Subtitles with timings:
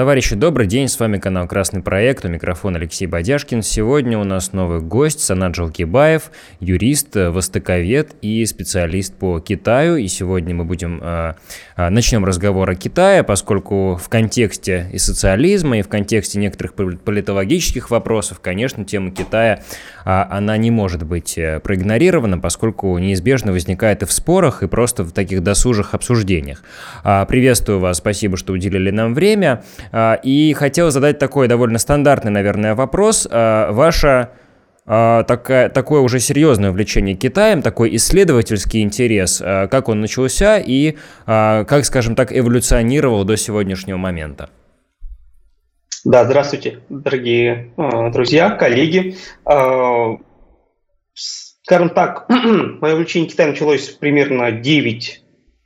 [0.00, 3.60] Товарищи, добрый день, с вами канал Красный проект, у микрофона Алексей Бадяшкин.
[3.60, 9.96] Сегодня у нас новый гость, Санат Жалкибаев, юрист, востоковед и специалист по Китаю.
[9.96, 11.34] И сегодня мы будем, э,
[11.76, 17.90] э, начнем разговор о Китае, поскольку в контексте и социализма, и в контексте некоторых политологических
[17.90, 19.60] вопросов, конечно, тема Китая,
[20.06, 25.04] э, она не может быть э, проигнорирована, поскольку неизбежно возникает и в спорах, и просто
[25.04, 26.62] в таких досужих обсуждениях.
[27.04, 29.62] Э, приветствую вас, спасибо, что уделили нам время.
[29.92, 33.26] А, и хотел задать такой довольно стандартный, наверное, вопрос.
[33.30, 34.30] А, Ваше
[34.86, 42.16] такая, такое уже серьезное увлечение Китаем, такой исследовательский интерес, как он начался и как, скажем
[42.16, 44.50] так, эволюционировал до сегодняшнего момента?
[46.04, 47.72] Да, здравствуйте, дорогие
[48.12, 49.16] друзья, коллеги.
[51.14, 52.28] Скажем так,
[52.80, 55.22] мое увлечение Китаем началось примерно 9,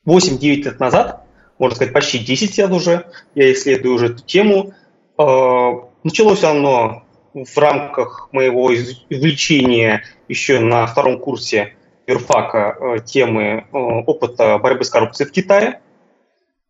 [0.07, 1.24] 8-9 лет назад
[1.59, 4.75] можно сказать, почти 10 лет уже я исследую уже эту тему.
[5.17, 7.05] А, началось оно
[7.35, 11.75] в рамках моего увлечения еще на втором курсе
[12.07, 15.81] юрфака э, темы э, опыта борьбы с коррупцией в Китае.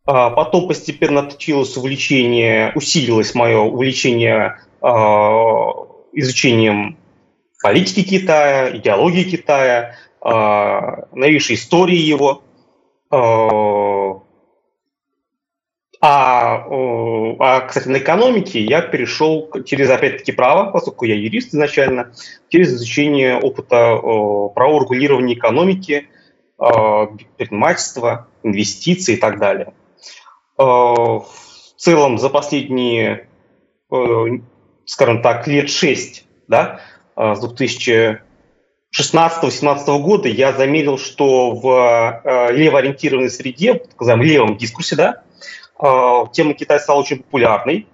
[0.05, 5.71] А потом постепенно отличилось увлечение, усилилось мое увлечение а,
[6.13, 6.97] изучением
[7.61, 12.43] политики Китая, идеологии Китая, новейшей истории его.
[16.07, 16.67] А,
[17.39, 22.11] а, кстати, на экономике я перешел через, опять-таки, право, поскольку я юрист изначально,
[22.49, 23.97] через изучение опыта
[24.53, 26.07] правового регулирования экономики,
[26.57, 29.73] предпринимательства, инвестиций и так далее.
[30.57, 31.25] В
[31.75, 33.27] целом за последние,
[34.85, 36.81] скажем так, лет шесть, да,
[37.15, 38.19] с 2016-2017
[40.01, 45.24] года я заметил, что в левоориентированной среде, так называемом левом дискурсе, да, а,
[45.79, 47.87] тема Китая стала очень популярной.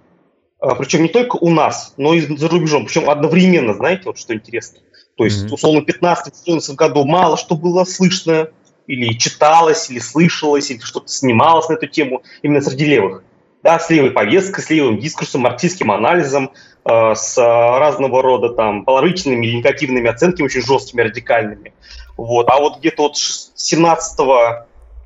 [0.62, 2.86] А, Причем не только у нас, но и за рубежом.
[2.86, 4.78] Причем одновременно, знаете, вот что интересно.
[5.16, 5.54] То есть, mm-hmm.
[5.54, 8.48] условно, в 15-14 году мало что было слышно,
[8.86, 13.24] или читалось, или слышалось, или что-то снималось на эту тему именно среди левых.
[13.62, 16.50] Да, с левой повесткой, с левым дискурсом, марксистским анализом,
[16.84, 21.72] э, с разного рода там положительными или негативными оценками, очень жесткими, радикальными.
[22.16, 22.48] Вот.
[22.48, 24.18] А вот где-то вот с 17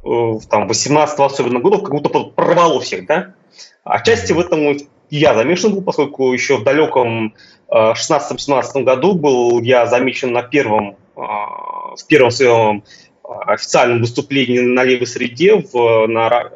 [0.06, 3.34] Э, там, 18 особенно годов как будто прорвало всех, да?
[3.83, 4.77] Отчасти в этом
[5.11, 7.34] я замешан был, поскольку еще в далеком
[7.69, 12.84] 16-17 э, году был я замечен на первом, э, в первом своем
[13.25, 16.50] официальном выступлении на левой среде в, на,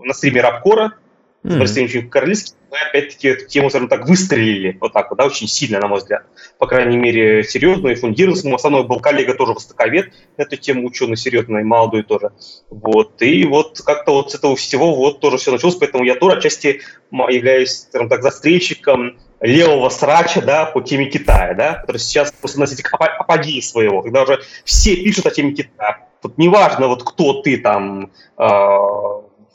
[0.00, 0.94] на стриме Рабкора,
[1.44, 2.08] mm-hmm.
[2.08, 5.88] Королевским, мы опять-таки эту тему, скажем так, выстрелили вот так вот, да, очень сильно, на
[5.88, 6.24] мой взгляд.
[6.58, 8.46] По крайней мере, серьезно и фундировался.
[8.46, 12.32] Мой основной был коллега тоже востоковед, эту тему ученый серьезный, молодой тоже.
[12.70, 16.38] Вот, и вот как-то вот с этого всего вот тоже все началось, поэтому я тоже
[16.38, 16.80] отчасти
[17.12, 22.80] являюсь, скажем так, застрельщиком левого срача, да, по теме Китая, да, который сейчас просто носит
[22.90, 26.08] апогей своего, когда уже все пишут о теме Китая.
[26.22, 28.48] Тут неважно, вот кто ты там, э,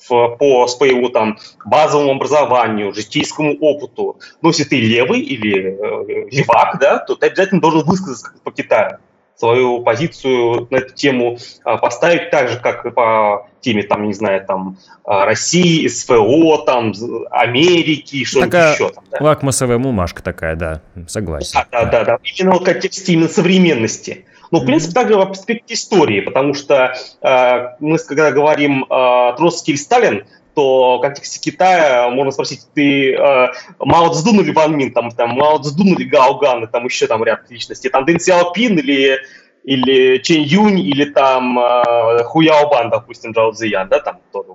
[0.08, 7.00] по своему там базовому образованию, житейскому опыту, но если ты левый или э, левак, да,
[7.00, 9.00] то ты обязательно должен высказаться по Китаю
[9.40, 14.14] свою позицию на эту тему а, поставить так же, как и по теме, там, не
[14.14, 16.94] знаю, там, а, России, СФО, там,
[17.32, 18.90] Америки, что-нибудь еще.
[18.90, 19.18] Там, да.
[19.22, 21.58] Лакмусовая бумажка такая, да, согласен.
[21.72, 22.18] Да, да, да, да.
[22.38, 24.26] Именно в контексте именно современности.
[24.52, 29.74] Ну, в принципе, также в перспективе истории, потому что э, мы, когда говорим э, Троцкий
[29.74, 33.48] или Сталин, то в контексте Китая можно спросить, ты э,
[33.80, 37.24] Мао Цзэдун или Ван Мин, там, там Мао Цзэдун или Гао Ган, там еще там
[37.24, 39.20] ряд личностей, там Дэн Сяопин или
[39.64, 44.50] или Чен Юнь, или там э, Хуяо Бан, допустим, Джао Цзиян, да, там тоже.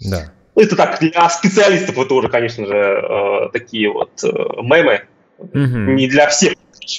[0.00, 0.32] Да.
[0.54, 4.28] Ну, это так, для специалистов это уже, конечно же, э, такие вот э,
[4.62, 5.02] мемы,
[5.38, 5.94] mm-hmm.
[5.94, 6.54] не для всех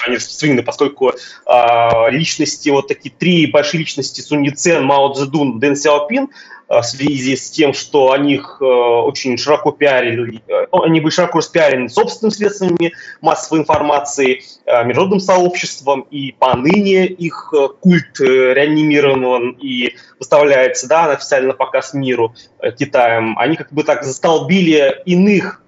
[0.05, 5.75] они распространены, поскольку э, личности, вот такие три большие личности, Сунь Яцен, Мао Цзэдун, Дэн
[5.75, 6.29] Сяопин,
[6.69, 11.11] э, в связи с тем, что они их э, очень широко пиарили, э, они были
[11.11, 19.57] широко распиарены собственными средствами массовой информации, э, международным сообществом, и поныне их культ э, реанимирован
[19.59, 23.37] и выставляется да, на официально показ миру э, Китаем.
[23.39, 25.63] Они как бы так застолбили иных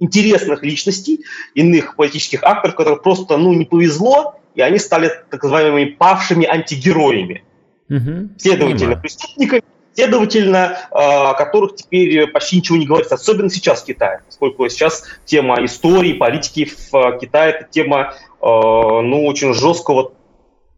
[0.00, 1.24] интересных личностей,
[1.54, 7.44] иных политических акторов, которым просто ну, не повезло, и они стали так называемыми павшими антигероями.
[7.88, 8.30] Угу.
[8.38, 9.00] Следовательно, Понимаю.
[9.00, 9.62] преступниками,
[9.94, 15.64] следовательно, о которых теперь почти ничего не говорится, особенно сейчас в Китае, поскольку сейчас тема
[15.64, 20.12] истории, политики в Китае, это тема ну, очень жесткого,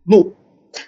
[0.05, 0.35] ну,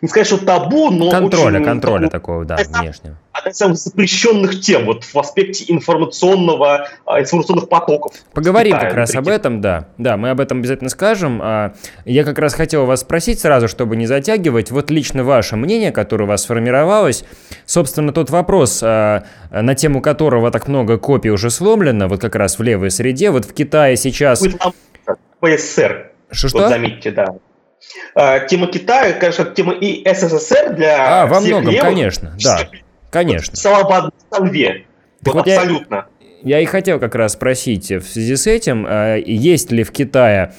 [0.01, 3.17] не сказать, что табу, но контроля, очень, контроля такого, да, внешнего.
[3.33, 8.15] Одна из самых запрещенных тем вот в аспекте информационного, а, информационных потоков.
[8.33, 9.89] Поговорим как раз об этом, да.
[9.99, 11.41] Да, мы об этом обязательно скажем.
[11.43, 14.71] А, я как раз хотел вас спросить сразу, чтобы не затягивать.
[14.71, 17.25] Вот лично ваше мнение, которое у вас сформировалось,
[17.67, 22.59] собственно, тот вопрос, а, на тему которого так много копий уже сломлено, вот как раз
[22.59, 24.43] в левой среде, вот в Китае сейчас...
[25.41, 26.13] ПССР.
[26.31, 26.59] Что-что?
[26.59, 27.35] Вот заметьте, да.
[28.15, 32.69] А, тема Китая, конечно, тема и СССР для А, во многом, левых, конечно, да,
[33.11, 33.57] конечно.
[33.57, 34.85] Стала в конве.
[35.23, 36.07] Вот, вот абсолютно.
[36.43, 39.91] Я, я и хотел как раз спросить в связи с этим, а, есть ли в
[39.91, 40.55] Китае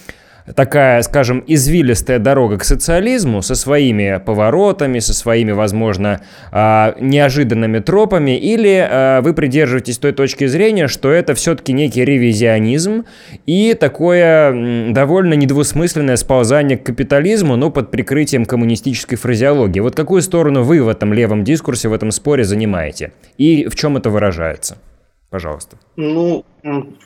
[0.53, 6.21] такая, скажем, извилистая дорога к социализму со своими поворотами, со своими, возможно,
[6.51, 13.05] а, неожиданными тропами, или а, вы придерживаетесь той точки зрения, что это все-таки некий ревизионизм
[13.45, 19.79] и такое довольно недвусмысленное сползание к капитализму, но под прикрытием коммунистической фразеологии.
[19.79, 23.11] Вот какую сторону вы в этом левом дискурсе, в этом споре занимаете?
[23.37, 24.77] И в чем это выражается?
[25.35, 25.75] Пожалуйста.
[25.97, 26.45] Ну,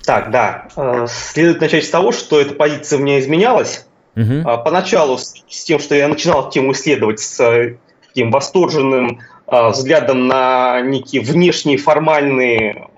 [0.06, 0.68] так, да.
[0.76, 3.88] Э, следует начать с того, что эта позиция у меня изменялась.
[4.16, 4.44] Угу.
[4.64, 7.78] Поначалу с тем, что я начинал тему исследовать с э,
[8.08, 12.90] таким восторженным э, взглядом на некие внешние формальные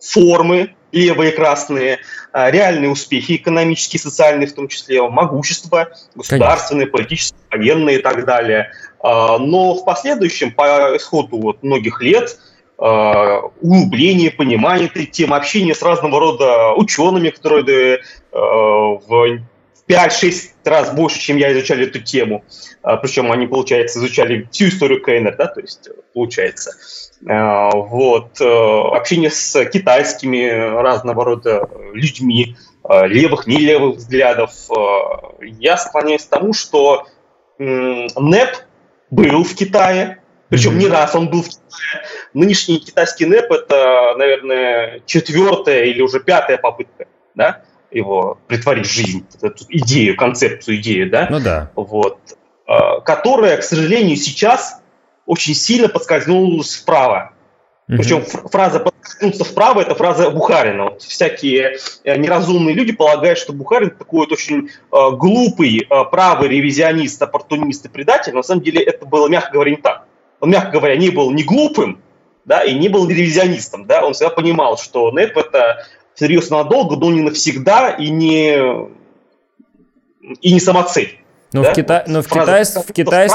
[0.00, 1.98] формы, левые и красные,
[2.32, 6.96] реальные успехи экономические, социальные, в том числе могущество, государственные, Конечно.
[6.96, 8.70] политические, военные и так далее.
[9.02, 12.38] Но в последующем, по исходу вот многих лет,
[12.82, 18.00] углубление, понимание этой темы, общение с разного рода учеными, которые э,
[18.32, 19.38] в
[19.88, 20.34] 5-6
[20.64, 22.44] раз больше, чем я, изучали эту тему.
[22.82, 26.72] Э, Причем они, получается, изучали всю историю КНР, да, то есть, получается.
[27.24, 28.40] Вот.
[28.40, 32.56] Общение с китайскими разного рода людьми,
[32.90, 34.50] левых, не левых взглядов.
[35.40, 37.06] Я склоняюсь к тому, что
[37.58, 38.56] НЭП
[39.12, 40.18] был в Китае,
[40.48, 41.62] причем не раз он был в Китае.
[42.34, 49.26] Нынешний китайский НЭП– это, наверное, четвертая или уже пятая попытка да, его притворить в жизнь,
[49.40, 51.28] эту идею, концепцию, идею, да?
[51.30, 51.70] Ну да.
[51.74, 52.18] Вот.
[52.66, 54.80] А, которая, к сожалению, сейчас
[55.26, 57.32] очень сильно подскользнулась вправо.
[57.88, 57.98] Угу.
[57.98, 60.84] Причем фраза «подскользнуться вправо»– это фраза Бухарина.
[60.84, 66.48] Вот всякие э, неразумные люди полагают, что Бухарин такой вот очень э, глупый, э, правый
[66.48, 68.32] ревизионист, оппортунист и предатель.
[68.32, 70.06] Но на самом деле это было, мягко говоря, не так
[70.42, 72.02] он, мягко говоря, не был не глупым,
[72.44, 77.10] да, и не был ревизионистом, да, он всегда понимал, что НЭП это всерьез надолго, но
[77.10, 78.56] не навсегда и не,
[80.40, 81.18] и не самоцель.
[81.52, 81.72] Но, да?
[81.72, 82.04] в, Кита...
[82.06, 83.28] Но в, Китай, в Китае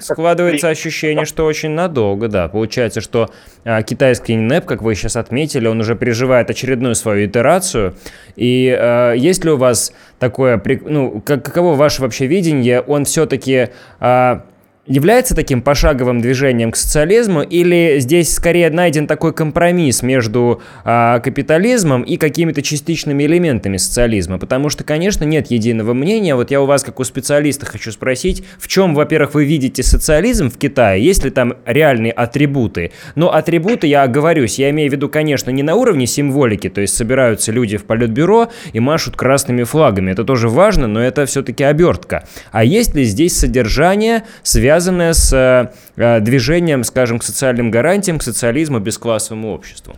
[0.00, 2.48] складывается ощущение, что очень надолго, да.
[2.48, 3.30] Получается, что
[3.64, 7.96] а, китайский НЭП, как вы сейчас отметили, он уже переживает очередную свою итерацию.
[8.36, 13.70] И а, есть ли у вас такое, ну, как, каково ваше вообще видение, он все-таки...
[14.00, 14.44] А,
[14.86, 22.02] является таким пошаговым движением к социализму, или здесь скорее найден такой компромисс между а, капитализмом
[22.02, 24.38] и какими-то частичными элементами социализма?
[24.38, 26.34] Потому что, конечно, нет единого мнения.
[26.34, 30.50] Вот я у вас, как у специалиста, хочу спросить, в чем, во-первых, вы видите социализм
[30.50, 32.92] в Китае, есть ли там реальные атрибуты?
[33.14, 36.96] Но атрибуты, я оговорюсь, я имею в виду, конечно, не на уровне символики, то есть
[36.96, 40.12] собираются люди в политбюро и машут красными флагами.
[40.12, 42.26] Это тоже важно, но это все-таки обертка.
[42.52, 48.18] А есть ли здесь содержание, связанное связанная с э, э, движением, скажем, к социальным гарантиям,
[48.18, 49.94] к социализму, бесклассовому обществу?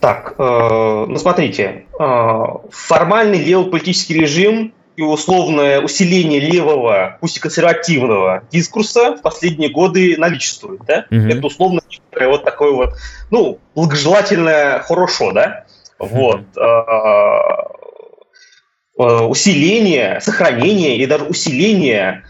[0.00, 8.44] Так, э, ну смотрите, э, формальный левополитический режим и условное усиление левого, пусть и консервативного
[8.52, 10.82] дискурса в последние годы наличествует.
[10.86, 11.06] Да?
[11.10, 11.20] Угу.
[11.20, 11.80] Это условно
[12.20, 12.90] вот такое вот,
[13.32, 15.64] ну, благожелательное хорошо, да?
[15.98, 16.42] Вот.
[16.56, 16.62] Э,
[19.00, 22.22] э, усиление, сохранение и даже усиление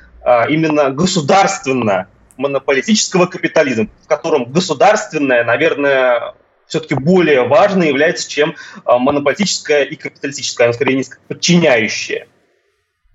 [0.48, 6.34] именно государственно монополистического капитализма, в котором государственное, наверное,
[6.66, 8.54] все-таки более важно является, чем
[8.84, 12.26] а, монополистическое и капиталистическое, оно скорее несколько подчиняющее.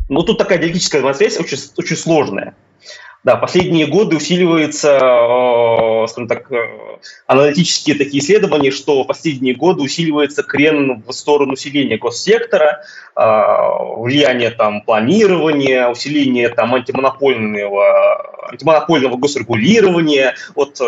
[0.07, 2.55] Но тут такая диалектическая взаимосвязь очень, очень сложная.
[3.25, 10.41] Да, последние годы усиливается, э, скажем так, э, аналитические такие исследования, что последние годы усиливается
[10.41, 12.81] крен в сторону усиления госсектора,
[13.17, 13.21] э,
[13.97, 20.35] влияние там планирования, усиление там антимонопольного, антимонопольного госрегулирования.
[20.55, 20.79] Вот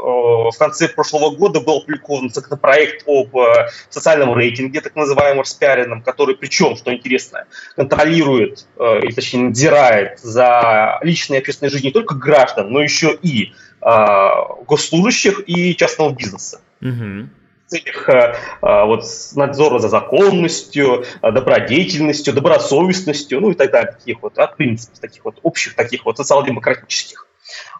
[0.00, 6.36] в конце прошлого года был опубликован законопроект об э, социальном рейтинге, так называемом распиаренном, который,
[6.36, 7.44] причем, что интересно,
[7.76, 13.16] контролирует, э, или точнее надзирает за личной и общественной жизнью не только граждан, но еще
[13.22, 14.28] и э,
[14.66, 16.60] госслужащих и частного бизнеса.
[16.80, 17.28] Угу.
[17.66, 19.04] целях э, э, вот,
[19.34, 25.24] надзора за законностью, э, добродетельностью, добросовестностью, ну и так далее, таких вот да, принципов, таких
[25.24, 27.26] вот общих, таких вот социал-демократических.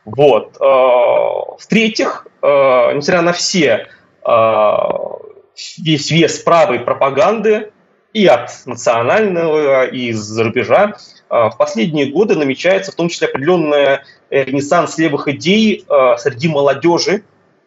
[0.04, 0.56] Вот.
[0.58, 3.88] В-третьих, несмотря на все
[4.24, 7.70] весь вес правой пропаганды
[8.12, 10.96] и от национального, и из-за рубежа,
[11.28, 15.84] в последние годы намечается в том числе определенная ренессанс левых идей
[16.18, 17.22] среди молодежи,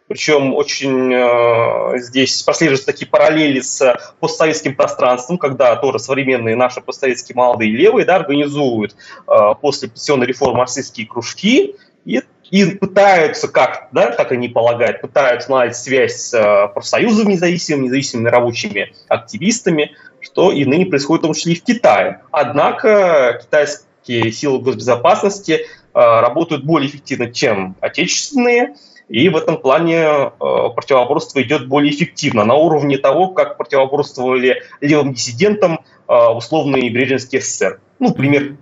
[0.08, 7.36] причем очень э, здесь прослеживаются такие параллели с постсоветским пространством, когда тоже современные наши постсоветские
[7.36, 8.96] молодые левые да, организуют
[9.28, 15.50] э, после пенсионной реформы марксистские кружки и, и пытаются, как, да, как они полагают, пытаются
[15.50, 19.92] наладить связь с э, профсоюзами независимыми, независимыми рабочими активистами,
[20.22, 22.22] что и ныне происходит в том числе и в Китае.
[22.32, 28.76] Однако китайские силы госбезопасности э, работают более эффективно, чем отечественные,
[29.10, 35.14] и в этом плане э, противоборство идет более эффективно, на уровне того, как противоборствовали левым
[35.14, 37.80] диссидентам э, условный Брежневский СССР.
[38.00, 38.58] Ну, пример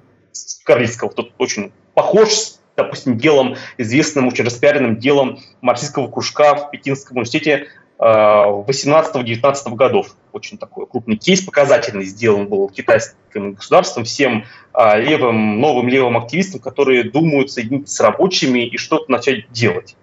[0.66, 2.30] Карлицкого тут очень похож
[2.76, 7.68] допустим, делом, известным, очень распиаренным делом марксистского кружка в Пекинском университете
[8.00, 10.16] э, 18-19 годов.
[10.32, 16.62] Очень такой крупный кейс, показательный сделан был китайским государством всем э, левым, новым левым активистам,
[16.62, 19.96] которые думают соединиться с рабочими и что-то начать делать.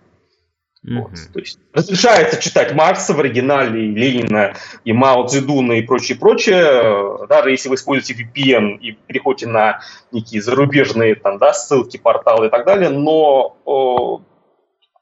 [0.86, 1.00] Mm-hmm.
[1.00, 1.10] Вот.
[1.32, 4.54] То есть разрешается читать Маркса в оригинале, и Ленина,
[4.84, 7.26] и Мао Цзэдуна и прочее, прочее.
[7.28, 9.80] Даже если вы используете VPN и переходите на
[10.12, 14.22] некие зарубежные там, да, ссылки, порталы и так далее, но о,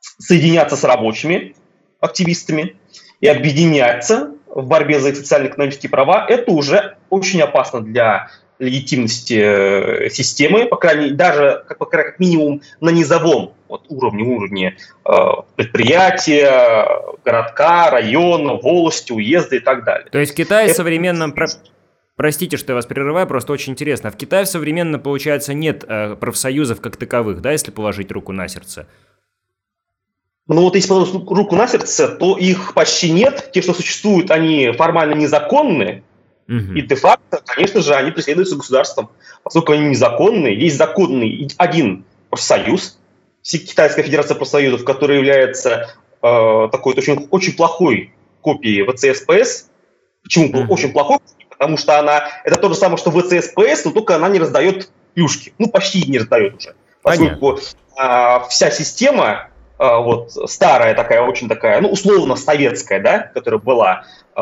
[0.00, 1.54] соединяться с рабочими
[2.00, 2.76] активистами
[3.20, 10.66] и объединяться в борьбе за социально-экономические права, это уже очень опасно для легитимности э, системы,
[10.66, 15.12] по крайней мере, даже как, как минимум на низовом вот, уровне, уровне э,
[15.56, 20.08] предприятия, городка, района, волости, уезда и так далее.
[20.10, 21.32] То есть Китай в современном...
[21.32, 21.48] Про...
[22.16, 24.10] Простите, что я вас прерываю, просто очень интересно.
[24.10, 28.86] В Китае современно, получается, нет э, профсоюзов как таковых, да, если положить руку на сердце?
[30.48, 33.50] Ну вот если положить руку на сердце, то их почти нет.
[33.52, 36.04] Те, что существуют, они формально незаконные,
[36.48, 36.74] Угу.
[36.74, 39.10] И де-факто, конечно же, они преследуются государством,
[39.42, 40.58] поскольку они незаконные.
[40.58, 42.98] Есть законный один профсоюз,
[43.42, 49.70] Китайская Федерация профсоюзов, которая является э, такой очень, очень плохой копией ВЦСПС.
[50.22, 51.18] Почему mm очень плохой?
[51.50, 55.54] Потому что она это то же самое, что ВЦСПС, но только она не раздает плюшки.
[55.58, 56.74] Ну, почти не раздает уже.
[57.02, 64.04] Поскольку э, вся система вот старая такая, очень такая, ну, условно советская, да, которая была
[64.34, 64.40] э,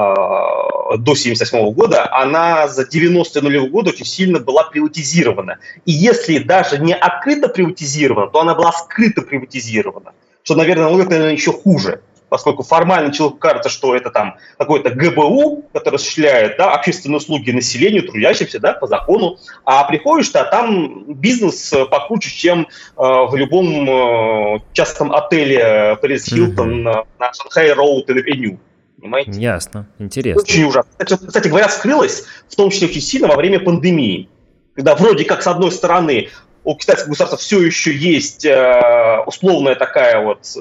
[0.99, 5.59] до 78 года, она за 90-е нулевые годы очень сильно была приватизирована.
[5.87, 10.12] И если даже не открыто приватизирована, то она была скрыто приватизирована,
[10.45, 12.00] что, наверное, наверное, еще хуже
[12.35, 18.03] поскольку формально человеку кажется, что это там какой-то ГБУ, который осуществляет да, общественные услуги населению,
[18.03, 24.59] трудящимся да, по закону, а приходишь, а там бизнес покруче, чем э, в любом э,
[24.73, 27.07] частном отеле Пэрис Хилтон mm-hmm.
[27.21, 28.59] на Шанхай Роуд и Авеню.
[29.00, 29.41] Понимаете?
[29.41, 30.43] Ясно, интересно.
[30.43, 30.91] Очень ужасно.
[31.05, 34.29] Кстати говоря, скрылось в том числе очень сильно во время пандемии,
[34.75, 36.31] когда вроде как с одной стороны
[36.64, 40.61] у китайского государства все еще есть э, условная такая вот э,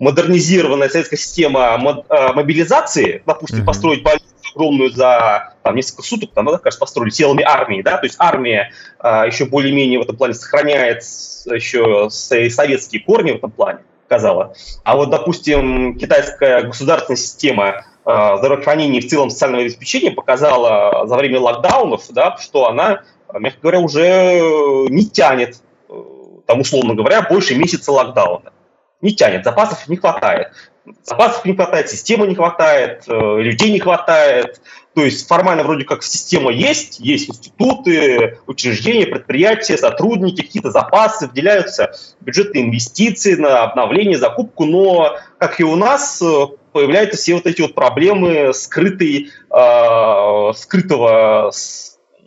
[0.00, 3.64] модернизированная советская система а, мобилизации, допустим, mm-hmm.
[3.64, 8.06] построить больницу огромную за там, несколько суток, там, да, кажется, построили силами армии, да, то
[8.06, 13.80] есть армия а, еще более-менее в этом плане сохраняет еще советские корни в этом плане,
[14.06, 14.54] сказала.
[14.82, 21.14] А вот, допустим, китайская государственная система а, здравоохранения и в целом социального обеспечения показала за
[21.16, 23.02] время локдаунов, да, что она,
[23.32, 24.40] мягко говоря, уже
[24.88, 25.92] не тянет, э,
[26.46, 28.52] там, условно говоря, больше месяца локдауна
[29.02, 30.48] не тянет, запасов не хватает.
[31.04, 34.60] Запасов не хватает, системы не хватает, э, людей не хватает.
[34.94, 41.92] То есть формально вроде как система есть, есть институты, учреждения, предприятия, сотрудники, какие-то запасы, выделяются
[42.20, 47.60] бюджетные инвестиции на обновление, закупку, но, как и у нас, э, появляются все вот эти
[47.60, 51.52] вот проблемы скрытой, э, скрытого,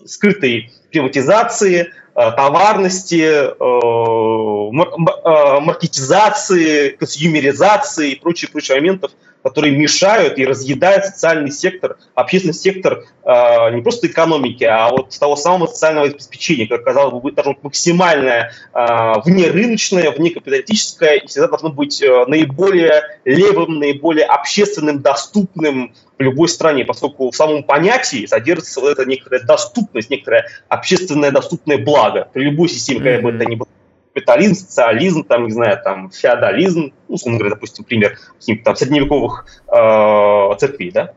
[0.06, 9.12] скрытой приватизации, товарности, э, э, маркетизации, консюмеризации и прочие прочие моментов,
[9.44, 15.68] которые мешают и разъедают социальный сектор, общественный сектор не просто экономики, а вот того самого
[15.68, 23.04] социального обеспечения, как казалось бы, должно быть максимальное внерыночное, внекапиталистическое, и всегда должно быть наиболее
[23.26, 29.42] левым, наиболее общественным, доступным, в любой стране, поскольку в самом понятии содержится вот эта некоторая
[29.44, 33.68] доступность, некоторое общественное доступное благо при любой системе, какая бы это ни была.
[34.14, 39.46] Капитализм, социализм, там, не знаю, там, феодализм, ну, условно говоря, допустим, пример каких-то там средневековых
[39.68, 41.14] э, церквей, да?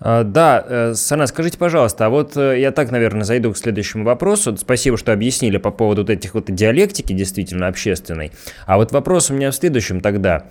[0.00, 4.04] А, да, э, Сана, скажите, пожалуйста, а вот э, я так, наверное, зайду к следующему
[4.04, 4.56] вопросу.
[4.56, 8.32] Спасибо, что объяснили по поводу вот этих вот диалектики действительно общественной.
[8.66, 10.44] А вот вопрос у меня в следующем тогда.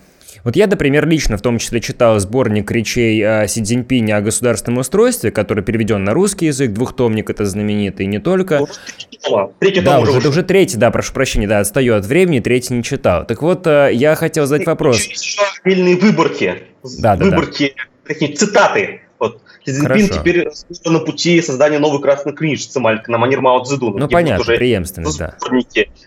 [0.48, 4.80] Вот я, например, лично в том числе читал сборник речей о Си Цзиньпине о государственном
[4.80, 8.62] устройстве, который переведен на русский язык, двухтомник это знаменитый, не только.
[9.60, 12.82] Третий да, уже, это уже третий, да, прошу прощения, да, отстаю от времени, третий не
[12.82, 13.28] читал.
[13.28, 15.02] Так вот, э, я хотел задать вопрос.
[15.02, 16.64] Еще отдельные выборки.
[16.98, 17.76] Да, да, выборки,
[18.08, 18.28] да.
[18.34, 19.02] цитаты.
[19.20, 19.42] Вот.
[19.66, 20.48] Си Цзиньпин теперь
[20.86, 24.00] на пути создания новой красной книжицы на манер Мао Цзэдуна.
[24.00, 25.36] Ну, понятно, уже преемственность, да.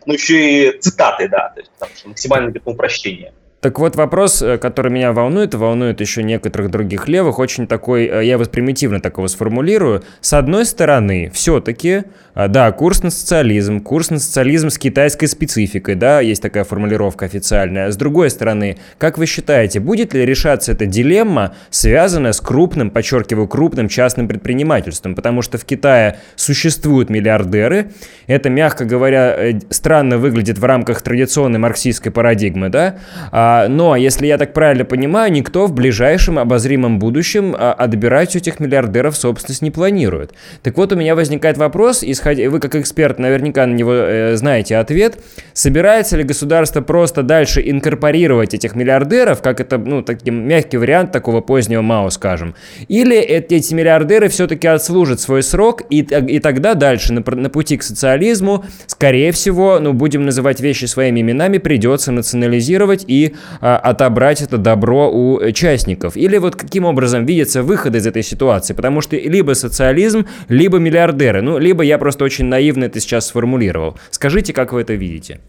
[0.06, 3.34] Но еще и цитаты, да, то есть там, максимальное упрощение.
[3.60, 8.06] Так вот, вопрос, э, который меня волнует, и волнует еще некоторых других левых, очень такой,
[8.06, 10.02] э, я его примитивно такого сформулирую.
[10.22, 16.20] С одной стороны, все-таки, да, курс на социализм, курс на социализм с китайской спецификой, да,
[16.20, 17.90] есть такая формулировка официальная.
[17.90, 23.46] С другой стороны, как вы считаете, будет ли решаться эта дилемма, связанная с крупным, подчеркиваю,
[23.46, 25.14] крупным частным предпринимательством?
[25.14, 27.90] Потому что в Китае существуют миллиардеры,
[28.26, 32.98] это, мягко говоря, странно выглядит в рамках традиционной марксистской парадигмы, да,
[33.30, 38.36] а а, но, если я так правильно понимаю, никто в ближайшем обозримом будущем а, отбирать
[38.36, 40.32] у этих миллиардеров собственность не планирует.
[40.62, 44.76] Так вот, у меня возникает вопрос, исходя, вы как эксперт наверняка на него э, знаете
[44.76, 45.18] ответ,
[45.52, 51.40] собирается ли государство просто дальше инкорпорировать этих миллиардеров, как это, ну, таким мягкий вариант такого
[51.40, 52.54] позднего МАО, скажем,
[52.88, 57.82] или эти миллиардеры все-таки отслужат свой срок, и, и тогда дальше на, на пути к
[57.82, 64.58] социализму, скорее всего, ну, будем называть вещи своими именами, придется национализировать и а, отобрать это
[64.58, 66.16] добро у участников?
[66.16, 68.74] Или вот каким образом видится выход из этой ситуации?
[68.74, 71.42] Потому что либо социализм, либо миллиардеры.
[71.42, 73.98] Ну, либо я просто очень наивно это сейчас сформулировал.
[74.10, 75.40] Скажите, как вы это видите?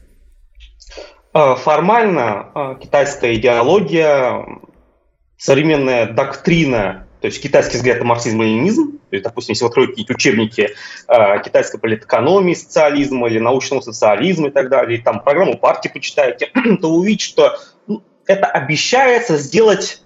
[1.34, 4.46] А, формально а, китайская идеология,
[5.38, 9.70] современная доктрина, то есть китайский взгляд на марксизм и ленинизм, то есть, допустим, если вы
[9.70, 10.70] откроете какие-то учебники
[11.08, 16.50] э, китайской политэкономии, социализма или научного социализма и так далее, и там программу партии почитаете,
[16.82, 17.58] то увидите, что
[18.25, 20.01] это обещается сделать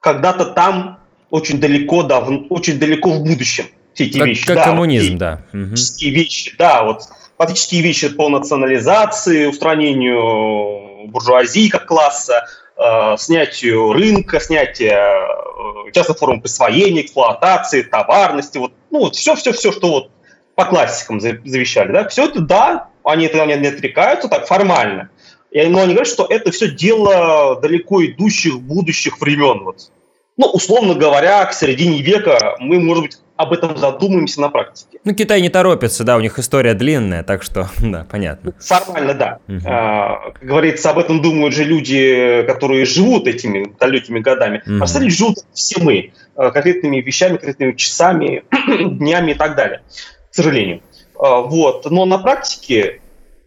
[0.00, 3.66] когда-то там очень далеко, да, в, очень далеко в будущем.
[4.00, 4.46] Все эти как, вещи.
[4.46, 5.42] Как да, коммунизм, да.
[5.52, 7.02] Фактические вещи, да, вот
[7.36, 12.46] фактические вещи по национализации, устранению буржуазии как класса,
[12.76, 19.90] э, снятию рынка, снятию э, частных форм присвоения, эксплуатации, товарности, вот, ну, вот все-все-все, что
[19.90, 20.10] вот
[20.54, 25.10] по классикам завещали, да, все это, да, они это не отрекаются так формально,
[25.52, 29.64] но они говорят, что это все дело далеко идущих будущих времен.
[29.64, 29.90] Вот.
[30.36, 34.98] Ну, условно говоря, к середине века мы, может быть, об этом задумаемся на практике.
[35.04, 38.52] Ну, Китай не торопится, да, у них история длинная, так что, да, понятно.
[38.60, 39.38] Формально, да.
[39.48, 39.60] Угу.
[39.64, 44.62] А, как говорится, об этом думают же люди, которые живут этими далекими годами.
[44.66, 44.80] Угу.
[44.80, 48.44] А остальные живут все мы, а, конкретными вещами, конкретными часами,
[48.96, 49.82] днями и так далее,
[50.30, 50.82] к сожалению.
[51.18, 51.90] А, вот.
[51.90, 53.00] Но на практике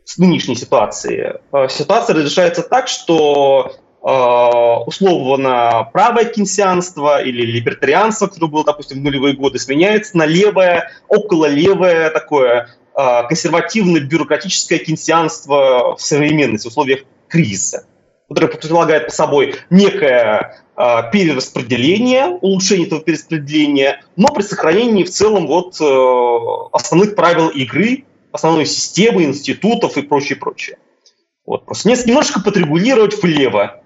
[0.06, 1.36] с нынешней ситуации.
[1.54, 9.36] Э, ситуация разрешается так, что условно правое кейнсианство или либертарианство, которое было, допустим, в нулевые
[9.36, 17.02] годы, сменяется на левое, около левое такое э, консервативное бюрократическое кейнсианство в современности, в условиях
[17.30, 17.86] кризиса,
[18.28, 25.76] которое предполагает по собой некое перераспределение, улучшение этого перераспределения, но при сохранении в целом вот
[26.74, 30.78] основных правил игры, основной системы, институтов и прочее, прочее.
[31.46, 31.66] Вот.
[31.66, 33.83] Просто немножечко подрегулировать влево, э,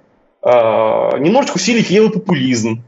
[0.48, 2.84] немножечко усилить левый популизм.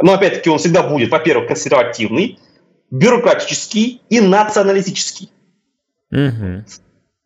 [0.00, 2.38] Но опять-таки он всегда будет, во-первых, консервативный,
[2.90, 5.30] бюрократический и националистический.
[6.10, 6.64] Угу.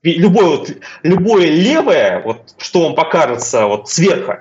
[0.03, 0.71] Любое, вот,
[1.03, 4.35] любое левое, вот, что вам покажется вот, сверху,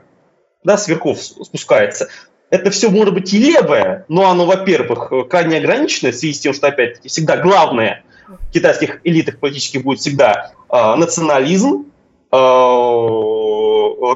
[0.63, 2.09] да, сверху спускается,
[2.49, 6.53] это все может быть и левое, но оно, во-первых, крайне ограничено в связи с тем,
[6.53, 8.03] что, опять-таки, всегда главное–
[8.51, 11.91] китайских элитах политических будет всегда э, национализм,
[12.31, 12.35] э,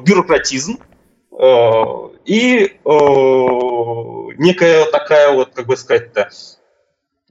[0.02, 0.76] бюрократизм э,
[1.40, 2.70] и э,
[4.38, 6.28] некая такая вот, как бы сказать-то,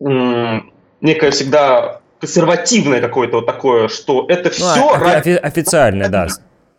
[0.01, 0.59] э,
[1.01, 4.75] некая всегда консервативное какое-то вот такое, что это все...
[4.75, 5.31] Ну, ради...
[5.31, 6.27] официально, да.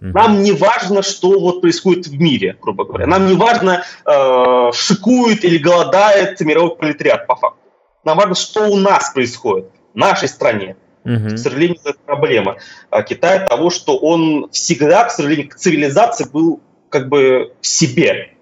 [0.00, 3.06] Нам не важно, что вот происходит в мире, грубо говоря.
[3.06, 7.58] Нам не важно, э, шикует или голодает мировой пролетариат по факту.
[8.04, 10.76] Нам важно, что у нас происходит нашей стране.
[11.04, 11.34] Угу.
[11.34, 12.56] К сожалению, это проблема
[12.90, 16.60] а Китая того, что он всегда, к сожалению, к цивилизации был
[16.90, 18.34] как бы в себе.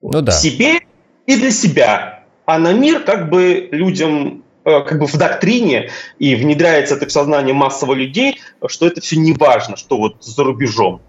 [0.00, 0.32] Ну да.
[0.32, 0.80] В себе
[1.26, 2.24] и для себя.
[2.46, 7.12] А на мир как бы людям э, как бы в доктрине и внедряется это в
[7.12, 11.02] сознание массового людей, что это все не важно, что вот за рубежом.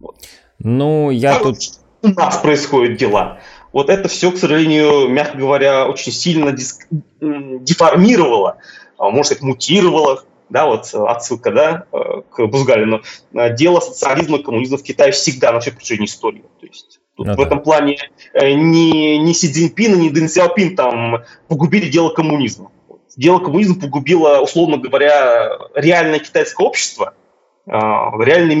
[0.00, 0.16] Вот.
[0.58, 1.58] Ну, я а тут...
[2.02, 3.40] У нас происходят дела.
[3.72, 6.86] Вот это все, к сожалению, мягко говоря, очень сильно диск...
[7.20, 8.56] деформировало,
[8.98, 13.02] а может быть, мутировало, да, вот отсылка, да, э, к Бузгалину.
[13.56, 16.44] Дело социализма и коммунизма в Китае всегда на всей протяжении истории.
[16.60, 17.42] То есть Тут ну, в да.
[17.42, 17.98] этом плане
[18.32, 22.70] э, ни, ни Си Цзиньпин, ни Дэн Сяопин там погубили дело коммунизма.
[23.14, 27.12] Дело коммунизма погубило, условно говоря, реальное китайское общество
[27.66, 28.54] э, в реальной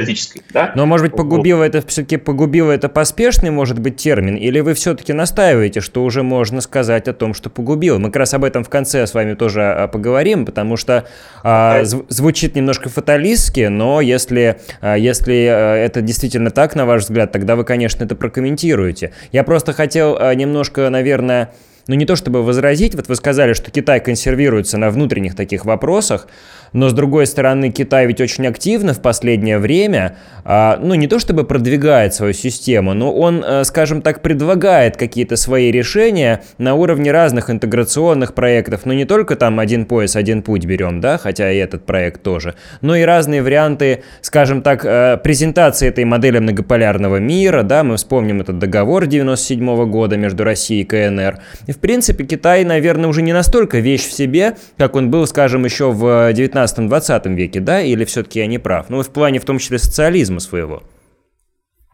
[0.00, 0.72] политической, да?
[0.74, 1.74] Но, может быть, погубило вот.
[1.74, 6.60] это, все-таки погубило это поспешный, может быть, термин, или вы все-таки настаиваете, что уже можно
[6.60, 7.98] сказать о том, что погубило?
[7.98, 11.06] Мы как раз об этом в конце с вами тоже а, поговорим, потому что
[11.42, 17.32] а, звучит немножко фаталистски, но если, а, если а, это действительно так, на ваш взгляд,
[17.32, 19.12] тогда вы, конечно, это прокомментируете.
[19.32, 21.52] Я просто хотел а, немножко, наверное,
[21.86, 26.26] ну не то чтобы возразить, вот вы сказали, что Китай консервируется на внутренних таких вопросах,
[26.72, 31.18] но с другой стороны Китай ведь очень активно в последнее время, а, ну не то
[31.18, 37.12] чтобы продвигает свою систему, но он, а, скажем так, предлагает какие-то свои решения на уровне
[37.12, 41.56] разных интеграционных проектов, но не только там один пояс, один путь берем, да, хотя и
[41.56, 47.62] этот проект тоже, но и разные варианты, скажем так, а, презентации этой модели многополярного мира,
[47.62, 51.38] да, мы вспомним этот договор 97 года между Россией и КНР.
[51.66, 55.64] И в принципе Китай, наверное, уже не настолько вещь в себе, как он был, скажем,
[55.64, 58.86] еще в 19 19-20 веке, да, или все-таки я не прав?
[58.88, 60.82] Ну, в плане в том числе социализма своего.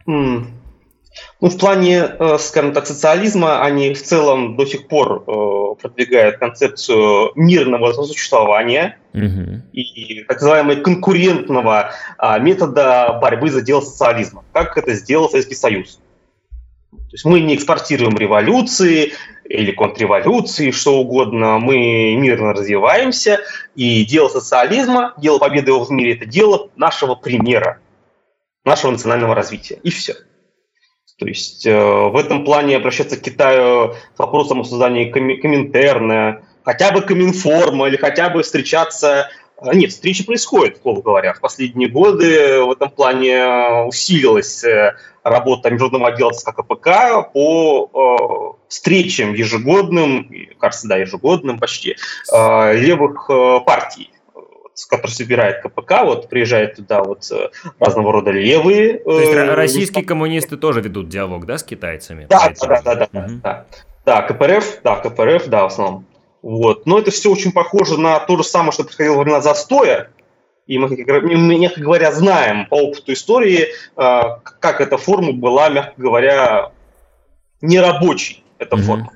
[0.09, 0.45] Mm.
[1.41, 6.39] Ну, в плане, э, скажем так, социализма они в целом до сих пор э, продвигают
[6.39, 9.61] концепцию мирного существования угу.
[9.73, 16.01] и так называемого конкурентного а, метода борьбы за дело социализма, как это сделал Советский Союз.
[16.91, 19.13] То есть мы не экспортируем революции
[19.45, 23.41] или контрреволюции, что угодно, мы мирно развиваемся,
[23.75, 27.81] и дело социализма, дело победы в мире– это дело нашего примера,
[28.65, 30.15] нашего национального развития, и все.
[31.19, 36.91] То есть э, в этом плане обращаться к Китаю с вопросом о создании Коминтерна, хотя
[36.91, 39.29] бы Коминформа, или хотя бы встречаться
[39.73, 41.35] нет, встречи происходят, слово говоря.
[41.35, 46.63] В последние годы в этом плане усилилась э, работа Международного отдела ЦК
[47.33, 51.97] по э, встречам ежегодным, кажется, да, ежегодным почти,
[52.33, 54.11] э, левых э, партий
[54.89, 58.99] который собирает КПК, вот приезжает туда вот э, разного рода левые.
[58.99, 62.27] То есть э, российские коммунисты тоже ведут диалог, да, с китайцами?
[62.29, 63.41] Да, да, да, да, да, угу.
[63.43, 63.67] да.
[64.05, 66.07] Да, КПРФ, да, КПРФ, да, в основном.
[66.43, 66.87] Вот.
[66.87, 70.11] Но это все очень похоже на то же самое, что происходило во времена застоя.
[70.67, 76.71] И мы, мягко говоря, знаем по опыту истории, а, как эта форма была, мягко говоря,
[77.61, 78.83] нерабочей, эта mm-hmm.
[78.83, 79.13] форма.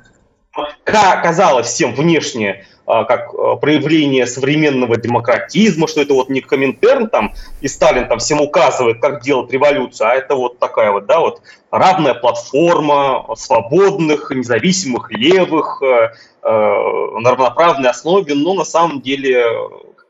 [0.85, 7.69] Казалось всем внешне как а, проявление современного демократизма, что это вот не Коминтерн там, и
[7.69, 12.15] Сталин там всем указывает, как делать революцию, а это вот такая вот, да, вот равная
[12.15, 15.83] платформа свободных, независимых, левых,
[16.49, 19.45] Э, на равноправной основе, но на самом деле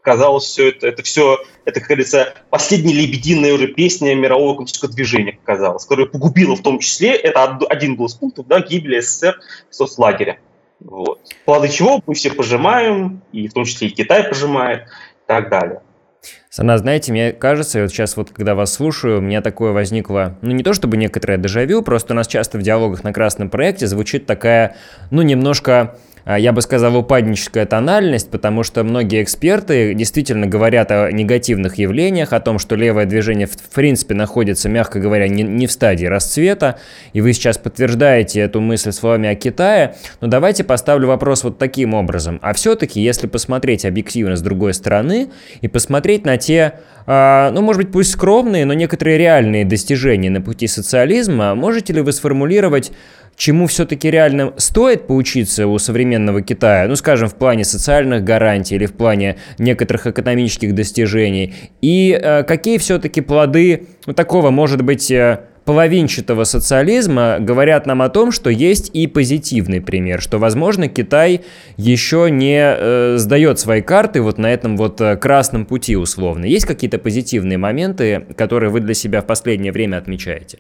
[0.03, 5.39] казалось все это, это все, это, как говорится, последняя лебединая уже песня мирового коммунистического движения,
[5.45, 9.75] казалось, которая погубила в том числе, это один был из пунктов, да, гибели СССР в
[9.75, 10.39] соцлагере.
[10.81, 11.21] Вот.
[11.45, 15.81] Плоды чего мы все пожимаем, и в том числе и Китай пожимает, и так далее.
[16.51, 20.53] Сана, знаете, мне кажется, вот сейчас вот, когда вас слушаю, у меня такое возникло, ну
[20.53, 24.27] не то чтобы некоторое дежавю, просто у нас часто в диалогах на красном проекте звучит
[24.27, 24.77] такая,
[25.11, 25.99] ну немножко
[26.35, 32.41] я бы сказал, упадническая тональность, потому что многие эксперты действительно говорят о негативных явлениях, о
[32.41, 36.81] том, что левое движение в принципе находится, мягко говоря, не, не в стадии расцвета,
[37.13, 41.95] и вы сейчас подтверждаете эту мысль словами о Китае, но давайте поставлю вопрос вот таким
[41.95, 42.41] образом.
[42.43, 45.29] А все-таки, если посмотреть объективно с другой стороны
[45.61, 50.41] и посмотреть на те, э, ну, может быть, пусть скромные, но некоторые реальные достижения на
[50.41, 52.91] пути социализма, можете ли вы сформулировать
[53.37, 58.87] чему все-таки реально стоит поучиться у современного Китая, ну, скажем, в плане социальных гарантий или
[58.87, 65.41] в плане некоторых экономических достижений, и э, какие все-таки плоды ну, такого, может быть, э,
[65.67, 71.43] половинчатого социализма говорят нам о том, что есть и позитивный пример, что, возможно, Китай
[71.77, 76.47] еще не э, сдает свои карты вот на этом вот э, красном пути условно.
[76.47, 80.59] Есть какие-то позитивные моменты, которые вы для себя в последнее время отмечаете?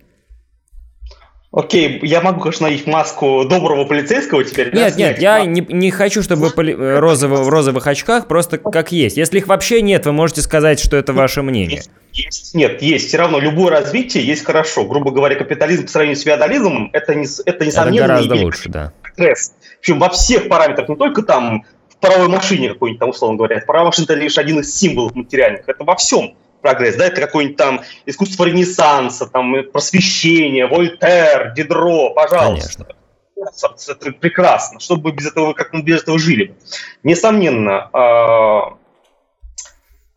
[1.56, 4.74] Окей, я могу, конечно, их маску доброго полицейского теперь.
[4.74, 6.74] Нет, да, нет, я не, не хочу, чтобы поли...
[6.74, 9.16] розово, в розовых очках, просто как есть.
[9.16, 11.82] Если их вообще нет, вы можете сказать, что это ваше мнение.
[12.12, 13.08] Есть, нет, есть.
[13.08, 14.84] Все равно любое развитие есть хорошо.
[14.84, 18.04] Грубо говоря, капитализм по сравнению с феодализмом, это, не, это несомненно.
[18.04, 19.54] Это гораздо лучше, да прогресс.
[19.80, 23.62] Причем во всех параметрах, не только там в правой машине какой-нибудь там, условно говоря.
[23.66, 25.68] Правая машина– это лишь один из символов материальных.
[25.68, 32.84] Это во всем прогресс, да, это какой-нибудь там искусство Ренессанса, там просвещение, Вольтер, Дидро, пожалуйста.
[32.84, 33.92] Конечно.
[33.92, 34.80] Это прекрасно.
[34.80, 36.56] Что бы без этого, как мы без этого жили
[37.04, 38.76] Несомненно, а,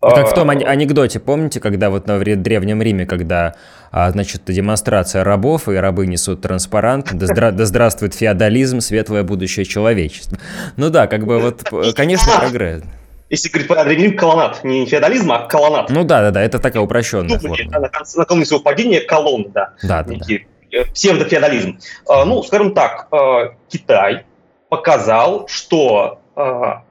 [0.02, 3.56] ну, как в том анекдоте, помните, когда вот на Древнем Риме, когда,
[3.92, 9.66] а, значит, демонстрация рабов, и рабы несут транспарант, да, здра да здравствует феодализм, светлое будущее
[9.66, 10.40] человечества.
[10.78, 11.64] Ну да, как бы вот,
[11.96, 12.82] конечно, прогресс.
[13.30, 15.90] Если говорить про Древний Рим, колоннад, не феодализм, а колоннад.
[15.90, 17.80] Ну да, да, да, это такая упрощенная Думали, форма.
[17.80, 19.74] На, на накануне своего падения колонны, да.
[19.84, 20.36] Да, да, да.
[20.72, 21.80] Э, псевдофеодализм.
[22.08, 24.26] А, ну, скажем так, а, Китай
[24.70, 26.84] показал, что а,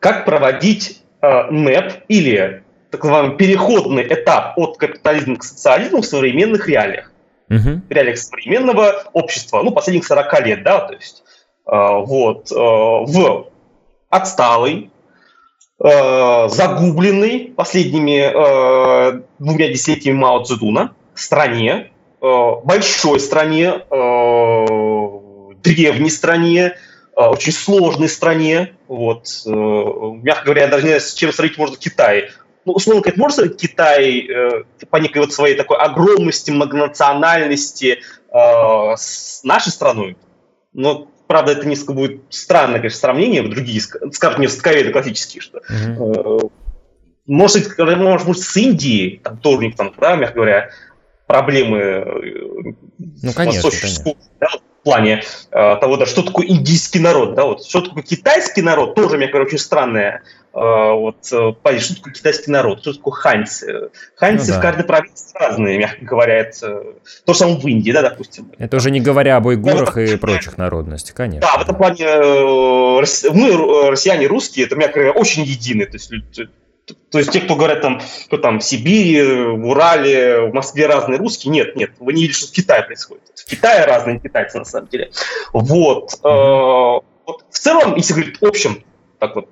[0.00, 7.12] как проводить НЭП или так называемый переходный этап от капитализма к социализму в современных реалиях.
[7.48, 7.80] Uh-huh.
[7.88, 11.22] В реалиях современного общества, ну, последних 40 лет, да, то есть
[11.66, 13.50] э, вот, э, в
[15.84, 21.90] отсталый, загубленный последними двумя десятилетиями Мао Цзэдуна стране,
[22.20, 23.82] большой стране,
[25.62, 26.74] древней стране,
[27.14, 28.74] Э, очень сложной стране.
[28.88, 32.30] Вот, э, мягко говоря, даже не знаю, с чем сравнить можно Китай.
[32.64, 38.00] Ну, условно говоря, можно сравнить Китай э, по некой вот своей такой огромности, многонациональности
[38.34, 40.16] с нашей страной.
[40.72, 46.52] Но, правда, это несколько будет странное, конечно, сравнение, другие, скажут мне востоковеды классические, что mm-hmm.
[47.26, 50.68] может, может быть, с Индией, там тоже у них там, да, мягко говоря,
[51.26, 52.74] проблемы
[53.22, 54.14] ну, конечно, конечно.
[54.40, 58.60] Да, в плане э, того, да, что такое индийский народ, да, вот, что такое китайский
[58.60, 62.92] народ, тоже, мне кажется, очень странное э, вот, э, понять, что такое китайский народ, что
[62.92, 63.90] такое ханьцы.
[64.16, 64.58] Ханьцы ну, да.
[64.58, 66.82] в каждой провинции разные, мягко говоря, это
[67.24, 68.52] то же самое в Индии, да, допустим.
[68.58, 71.48] Это уже не говоря об уйгурах и прочих народностях, конечно.
[71.50, 75.94] Да, в этом плане э, мы, э, россияне, русские, это, мягко говоря, очень едины, то
[75.94, 76.10] есть
[77.10, 81.18] то есть те, кто говорят там, кто там в Сибири, в Урале, в Москве разные
[81.18, 83.22] русские, нет, нет, вы не видите, что в Китае происходит.
[83.34, 85.10] В Китае разные китайцы на самом деле.
[85.52, 86.14] Вот.
[86.24, 86.28] Э,
[87.24, 87.44] вот.
[87.50, 88.84] В целом, если говорить в общем,
[89.18, 89.48] так вот,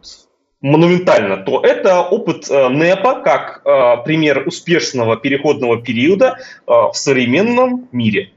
[0.60, 8.32] монументально, то это опыт э, НЭПа как э, пример успешного переходного периода в современном мире.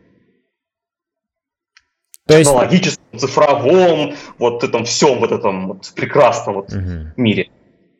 [2.25, 2.49] То есть...
[2.49, 7.11] Технологическом, цифровом, вот этом всем вот этом вот прекрасном вот угу.
[7.17, 7.49] мире.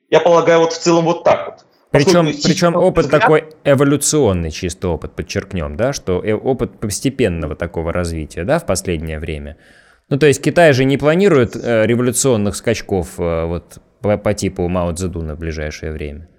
[0.09, 1.65] Я полагаю, вот в целом вот так вот.
[1.93, 3.21] Причем, причем опыт взгляд...
[3.21, 9.19] такой эволюционный чисто опыт, подчеркнем, да, что э, опыт постепенного такого развития, да, в последнее
[9.19, 9.57] время.
[10.13, 14.67] Ну, то есть Китай же не планирует э, революционных скачков э, вот по, по типу
[14.67, 16.29] Мао Цзэдуна в ближайшее время.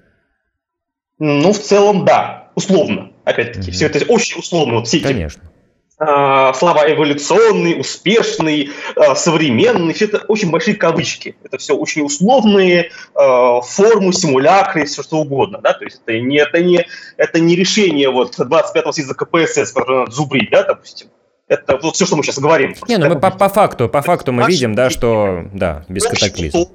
[1.18, 3.70] Ну, в целом, да, условно, опять-таки.
[3.70, 3.72] Угу.
[3.72, 4.74] Все это очень условно.
[4.74, 5.42] Вот все Конечно.
[5.42, 5.50] Эти
[5.98, 11.34] а, слова эволюционный, успешный, а, современный, все это очень большие кавычки.
[11.42, 15.58] Это все очень условные а, формы, симулякры, все что угодно.
[15.60, 15.72] Да?
[15.72, 20.12] То есть это не, это не, это не решение вот 25-го съезда КПСС, который надо
[20.12, 21.08] зубрить, да, допустим.
[21.46, 22.74] Это вот все, что мы сейчас говорим.
[22.88, 26.66] Не, ну мы по, по факту, по факту мы видим, да, что, да, без катаклизма.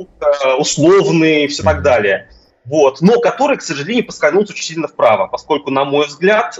[0.57, 1.65] Условные и все mm-hmm.
[1.65, 2.29] так далее.
[2.65, 6.59] Вот, но который, к сожалению, поскользнулся очень сильно вправо, поскольку, на мой взгляд,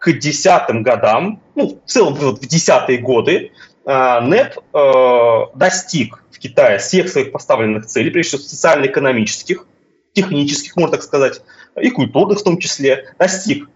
[0.00, 3.52] к десятым годам, ну, в целом вот в десятые годы,
[3.84, 9.66] э, НЭП э, достиг в Китае всех своих поставленных целей, прежде всего социально-экономических,
[10.14, 11.42] технических, можно так сказать,
[11.80, 13.68] и культурных в том числе, достиг.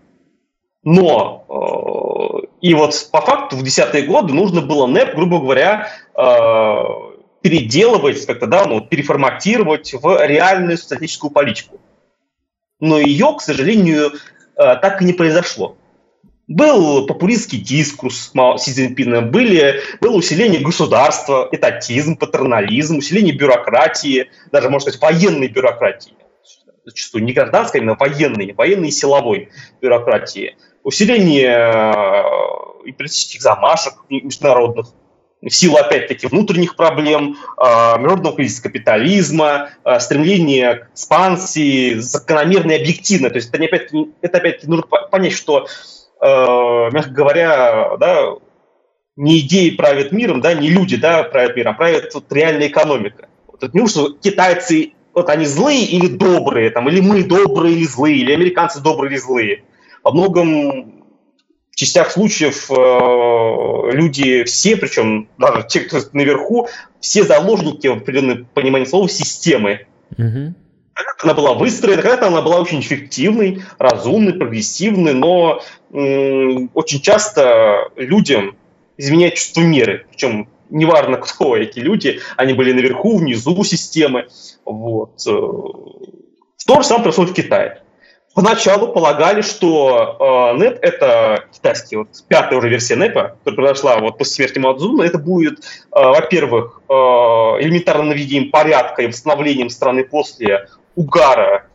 [0.84, 5.88] Но э, и вот по факту в десятые годы нужно было НЭП, грубо говоря,
[7.42, 11.80] переделывать, как-то, да, ну, переформатировать в реальную статическую политику.
[12.80, 14.12] Но ее, к сожалению,
[14.56, 15.76] так и не произошло.
[16.46, 24.92] Был популистский дискурс Си Цзиньпина, были, было усиление государства, этатизм, патернализм, усиление бюрократии, даже, можно
[24.92, 26.14] сказать, военной бюрократии.
[26.84, 29.48] Зачастую не гражданской, а военной, военной силовой
[29.80, 30.56] бюрократии.
[30.84, 31.94] Усиление
[32.86, 34.88] э, политических замашек международных,
[35.40, 37.64] в силу, опять-таки, внутренних проблем, э,
[37.96, 43.30] международного кризиса капитализма, э, стремление к экспансии, закономерно и объективно.
[43.30, 45.66] То есть это, опять, это опять нужно понять, что
[46.20, 48.30] мягко говоря, да,
[49.16, 53.28] не идеи правят миром, да, не люди да, правят миром, а правит вот, реальная экономика.
[53.46, 57.84] Вот это не что китайцы, вот они злые или добрые, там, или мы добрые или
[57.84, 59.64] злые, или американцы добрые или злые.
[60.04, 61.04] Во многом
[61.74, 66.68] в частях случаев э, люди все, причем даже те, кто наверху,
[67.00, 69.86] все заложники в определенном понимании слова системы.
[70.16, 70.52] Mm-hmm.
[71.22, 78.56] Она была выстроена, когда-то она была очень эффективной, разумной, прогрессивной, но м- очень часто людям
[78.96, 80.06] изменяет чувство меры.
[80.10, 84.28] Причем неважно кто эти люди, они были наверху, внизу системы.
[84.64, 85.16] Вот.
[85.24, 87.83] То же самое происходит в Китае.
[88.34, 93.12] Поначалу полагали, что э, NEP— это китайский, вот пятая уже версия NEP,
[93.44, 95.04] которая произошла вот после смерти Мадзуна.
[95.04, 101.66] Это будет, э, во-первых, э, элементарным наведением порядка и восстановлением страны после угара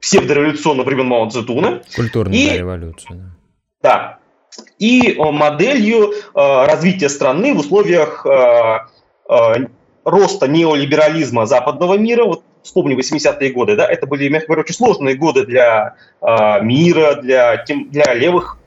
[0.00, 1.82] псевдореволюционного времен Мао Цзэдуна.
[1.94, 3.36] Культурная и, революция.
[3.82, 4.18] Да.
[4.78, 8.78] И моделью э, развития страны в условиях э,
[9.28, 9.66] э,
[10.04, 15.16] роста неолиберализма западного мира, вот вспомним 80-е годы, да, это были, мягко говоря, очень сложные
[15.16, 18.58] годы для э, мира, для, тем, для левых,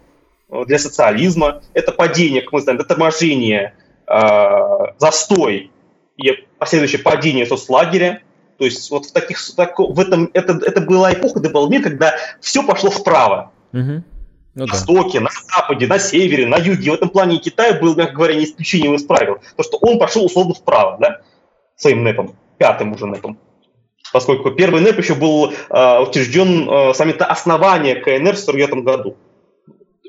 [0.68, 1.62] для социализма.
[1.74, 3.74] Это падение, как мы знаем, это торможение,
[4.08, 5.72] э, застой
[6.18, 8.22] и последующее падение соцлагеря.
[8.58, 11.84] То есть вот в таких, так, в этом, это, это была эпоха, это был мир,
[11.84, 13.52] когда все пошло вправо.
[13.74, 14.04] Угу.
[14.56, 14.72] Ну, на да.
[14.72, 16.92] востоке, на западе, на севере, на юге.
[16.92, 19.40] В этом плане Китай был, мягко говоря, не исключением из правил.
[19.58, 21.22] То, что он пошел условно вправо, да,
[21.76, 23.38] своим НЭПом, пятым уже НЭПом.
[24.14, 29.18] Поскольку первый НЭП еще был э, учрежден э, саммита основания КНР в 1949 году.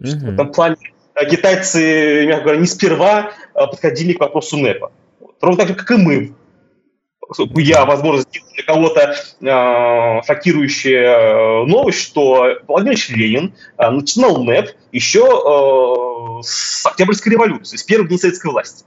[0.02, 0.30] Mm-hmm.
[0.30, 0.76] В этом плане
[1.14, 4.92] э, китайцы, мягко говоря, не сперва э, подходили к вопросу НЭПа.
[5.40, 6.34] Ровно так же, как и мы
[7.56, 14.42] я, возможно, сделал для кого-то э, шокирующая э, новость, что Владимир Ильич Ленин э, начинал
[14.42, 18.84] НЭП еще э, с Октябрьской революции, с первых дней советской власти.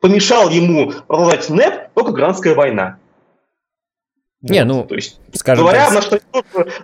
[0.00, 2.98] Помешал ему продолжать НЭП только Гражданская война.
[4.50, 6.20] Не, вот, ну, то есть, скажем говоря, так, на что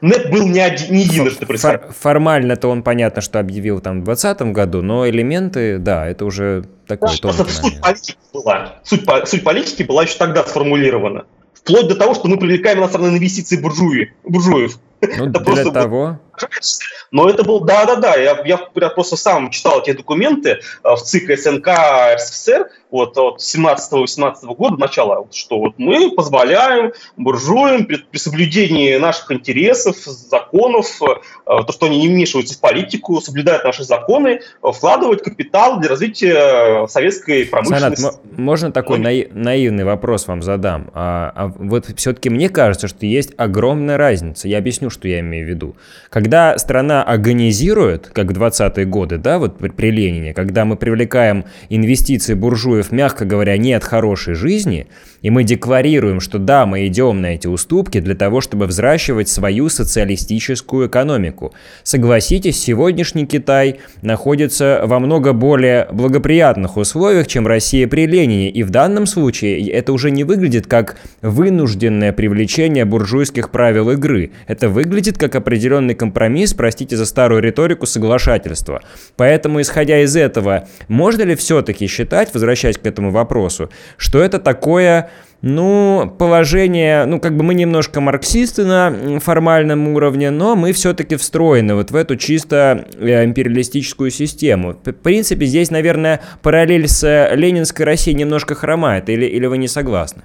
[0.01, 4.55] нет был не, один, не единожды фор- Формально-то он понятно, что объявил там в 2020
[4.55, 8.77] году, но элементы, да, это уже такой да, тонкий суть политики была.
[8.83, 11.27] Суть, суть политики была еще тогда сформулирована.
[11.53, 14.79] Вплоть до того, что мы привлекаем иностранные инвестиции буржуи, буржуев.
[15.03, 16.18] Ну, это для того...
[17.11, 21.68] Но это был, да-да-да, я, я просто сам читал эти документы э, в ЦИК СНК
[22.14, 29.31] РСФСР, вот от 17-18 года начала, что вот мы позволяем буржуям при, при соблюдении наших
[29.33, 31.07] интересов, законов, э,
[31.46, 37.46] то, что они не вмешиваются в политику, соблюдают наши законы, вкладывать капитал для развития советской
[37.46, 38.03] промышленности.
[38.03, 40.90] Санат, можно такой наив, наивный вопрос вам задам?
[40.94, 44.48] А, а вот все-таки мне кажется, что есть огромная разница.
[44.48, 45.76] Я объясню, что я имею в виду.
[46.09, 51.45] Когда страна агонизирует, как в 20-е годы, да, вот при, при Ленине, когда мы привлекаем
[51.69, 54.87] инвестиции буржуев, мягко говоря, не от хорошей жизни–
[55.23, 59.69] и мы декларируем, что да, мы идем на эти уступки для того, чтобы взращивать свою
[59.69, 61.53] социалистическую экономику.
[61.83, 68.51] Согласитесь, сегодняшний Китай находится во много более благоприятных условиях, чем Россия при Ленине.
[68.51, 74.31] И в данном случае это уже не выглядит как вынужденное привлечение буржуйских правил игры.
[74.47, 78.83] Это выглядит как определенный компромисс, простите за старую риторику, соглашательства.
[79.17, 85.10] Поэтому, исходя из этого, можно ли все-таки считать, возвращаясь к этому вопросу, что это такое
[85.42, 91.74] ну, положение, ну, как бы мы немножко марксисты на формальном уровне, но мы все-таки встроены
[91.74, 94.74] вот в эту чисто э, империалистическую систему.
[94.85, 100.22] В принципе, здесь, наверное, параллель с ленинской Россией немножко хромает, или, или вы не согласны?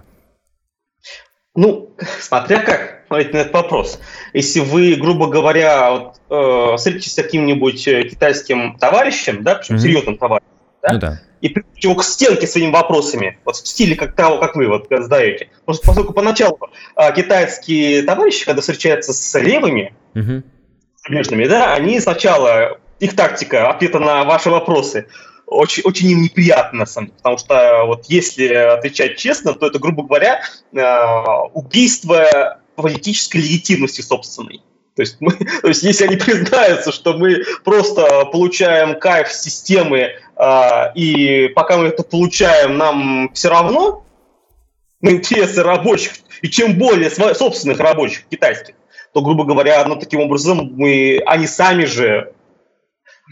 [1.55, 3.99] Ну, смотря как смотреть на этот вопрос.
[4.33, 9.79] Если вы, грубо говоря, вот, э, встретитесь с каким-нибудь э, китайским товарищем, да, причем mm-hmm.
[9.79, 10.49] серьезным товарищем,
[10.87, 14.39] да, ну, да и приводить его к стенке своими вопросами, вот в стиле как того,
[14.39, 15.49] как вы вот задаете.
[15.65, 16.57] Просто поскольку поначалу
[16.95, 20.41] а, китайские товарищи, когда встречаются с левыми, угу.
[21.47, 25.07] да, они сначала, их тактика ответа на ваши вопросы
[25.45, 29.77] очень, очень им неприятно, на самом деле, потому что вот если отвечать честно, то это,
[29.77, 30.41] грубо говоря,
[30.75, 34.61] а, убийство политической легитимности собственной.
[34.95, 40.13] То есть, мы, то есть если они признаются, что мы просто получаем кайф системы,
[40.95, 44.05] и пока мы это получаем, нам все равно
[45.01, 48.75] на интересы рабочих, и чем более собственных рабочих китайских,
[49.13, 52.33] то, грубо говоря, ну, таким образом мы, они сами же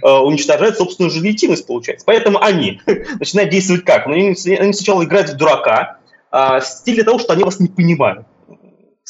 [0.01, 2.05] э, уничтожают собственную же легитимность, получается.
[2.05, 2.81] Поэтому они
[3.19, 4.07] начинают действовать как?
[4.07, 5.97] Ну, они, они сначала играют в дурака
[6.31, 8.25] э, в стиле того, что они вас не понимают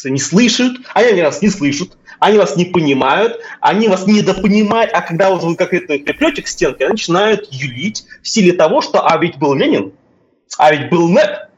[0.06, 5.29] не слышат, они вас не слышат, они вас не понимают, они вас недопонимают, а когда
[5.29, 9.17] вот вы как это приплете к стенке, они начинают юлить в стиле того, что а
[9.17, 9.91] ведь был Ленин,
[10.57, 11.49] а ведь был НЭП,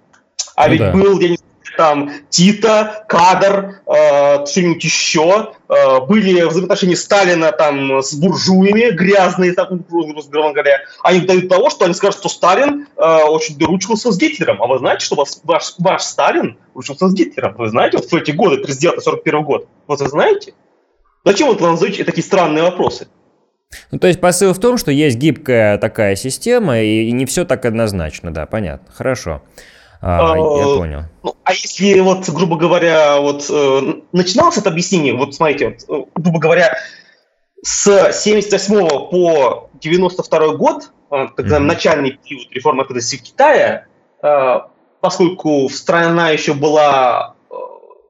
[0.56, 0.92] а ну ведь да.
[0.92, 1.38] был, я не
[1.78, 5.54] там Тита, Кадр, э, что-нибудь еще.
[5.68, 10.22] Э, были взаимоотношения Сталина там с буржуями, грязные, там, грубо
[10.52, 10.80] говоря.
[11.04, 14.62] Они дают того, что они скажут, что Сталин э, очень ручился с Гитлером.
[14.62, 17.56] А вы знаете, что вас, ваш, ваш Сталин ручился с Гитлером?
[17.58, 19.68] Вы знаете, вот в эти годы, 39-41 год?
[19.88, 20.54] Вот вы знаете?
[21.24, 23.08] Зачем вот вы назовете такие странные вопросы?
[23.92, 27.66] Ну, то есть посыл в том, что есть гибкая такая система, и не все так
[27.66, 28.88] однозначно, да, понятно.
[28.94, 29.42] Хорошо.
[30.06, 31.04] А, я понял.
[31.24, 36.10] Ну, а если вот, грубо говоря, вот э, начиналось это объяснение, вот смотрите, вот, э,
[36.16, 36.78] грубо говоря,
[37.64, 41.60] с 78 по 92 год, э, тогда mm-hmm.
[41.60, 43.88] начальный период реформы открытости Китая,
[45.02, 47.54] поскольку страна еще была э,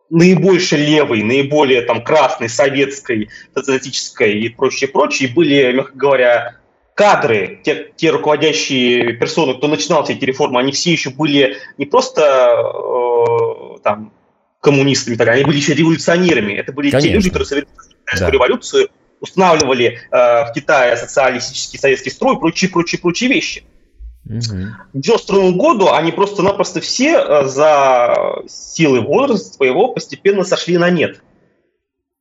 [0.10, 6.58] наибольше левой, наиболее там красной, советской, социалистической и прочее, прочее, были, мягко говоря,
[6.96, 11.86] кадры, те, те руководящие персоны, кто начинал все эти реформы, они все еще были не
[11.86, 12.22] просто
[12.58, 14.14] э, там
[14.62, 16.54] коммунистами, так, они были еще революционерами.
[16.54, 17.10] Это были Конечно.
[17.10, 17.68] те люди, которые совершили
[18.18, 18.30] да.
[18.32, 18.90] революцию,
[19.20, 23.66] устанавливали э, в Китае социалистический советский строй, прочие, прочие, прочие вещи.
[24.26, 24.40] Угу.
[24.40, 31.22] К 92 году они просто-напросто все э, за силы возраста своего постепенно сошли на нет.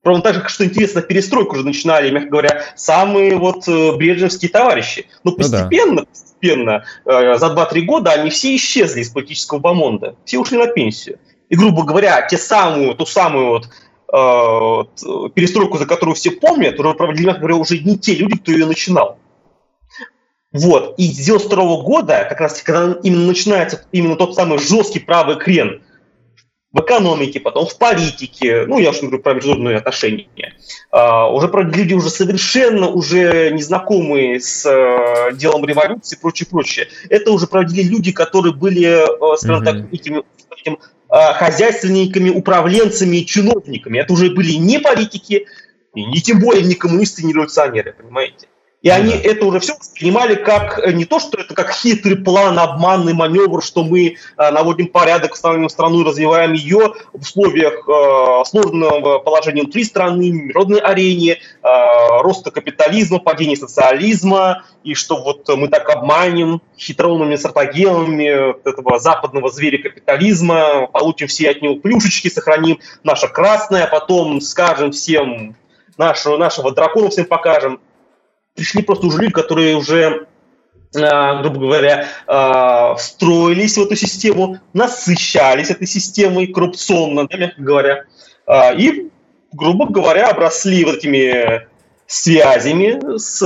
[0.05, 5.07] Ровно так же, что интересно, перестройку уже начинали, мягко говоря, самые вот э, брежневские товарищи.
[5.25, 6.05] Но постепенно, ну, да.
[6.05, 10.15] постепенно, э, за 2-3 года они все исчезли из политического бомонда.
[10.27, 11.19] Все ушли на пенсию.
[11.49, 13.63] И, грубо говоря, те самую, ту самую
[14.09, 18.37] вот э, перестройку, за которую все помнят, уже проводили, мягко говоря, уже не те люди,
[18.37, 19.19] кто ее начинал.
[20.53, 20.97] Вот.
[20.99, 25.81] И с 92 года, как раз когда именно начинается именно тот самый жесткий правый крен–
[26.75, 30.55] в экономике, потом в политике, ну, я уж говорю про международные отношения,
[30.91, 36.89] а, уже про люди уже совершенно уже незнакомые с а, делом революции и прочее, прочее.
[37.09, 40.25] Это уже проводили люди, которые были, а, скажем так, этими,
[40.61, 44.01] этим, а, хозяйственниками, управленцами, чиновниками.
[44.01, 45.47] Это уже были не политики,
[45.95, 48.49] и не тем более не коммунисты, не революционеры, понимаете?
[48.85, 49.31] И они да.
[49.31, 53.65] это уже все воспринимали как э, не то, что это как хитрый план, обманный маневр,
[53.65, 59.63] что мы э, наводим порядок, устанавливаем страну и развиваем ее в условиях э, сложного положения
[59.63, 61.69] внутри страны, международной арене, э,
[62.21, 69.79] роста капитализма, падения социализма, и что вот мы так обманем хитроумными стратегемами этого западного зверя
[69.79, 75.57] капитализма, получим все от него плюшечки, сохраним наше красное, а потом скажем всем
[75.97, 77.81] нашего, нашего дракона всем покажем
[78.55, 80.27] пришли просто уже люди, которые уже
[80.97, 88.05] а, грубо говоря, а, встроились в эту систему, насыщались этой системой коррупционно, да, мягко говоря,
[88.47, 89.09] а, и,
[89.53, 91.67] грубо говоря, обросли вот этими
[92.07, 93.41] связями с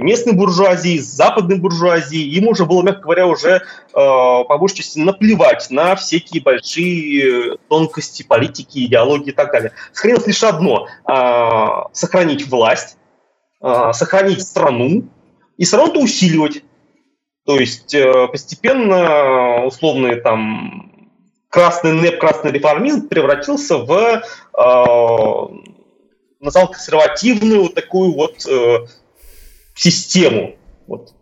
[0.00, 2.30] местной буржуазией, с западной буржуазией.
[2.36, 8.84] Им уже было, мягко говоря, уже по большей части наплевать на всякие большие тонкости политики,
[8.84, 9.72] идеологии и так далее.
[9.94, 10.88] Сохранилось лишь одно–
[11.94, 12.98] сохранить власть,
[13.60, 15.08] а, сохранить страну
[15.56, 16.62] и страну усиливать.
[17.46, 21.10] То есть э, постепенно условный там
[21.48, 24.22] красный НЭП, красный реформизм превратился в, э,
[26.40, 28.86] назвал консервативную вот такую вот э,
[29.74, 30.56] систему.
[30.88, 31.12] Вот.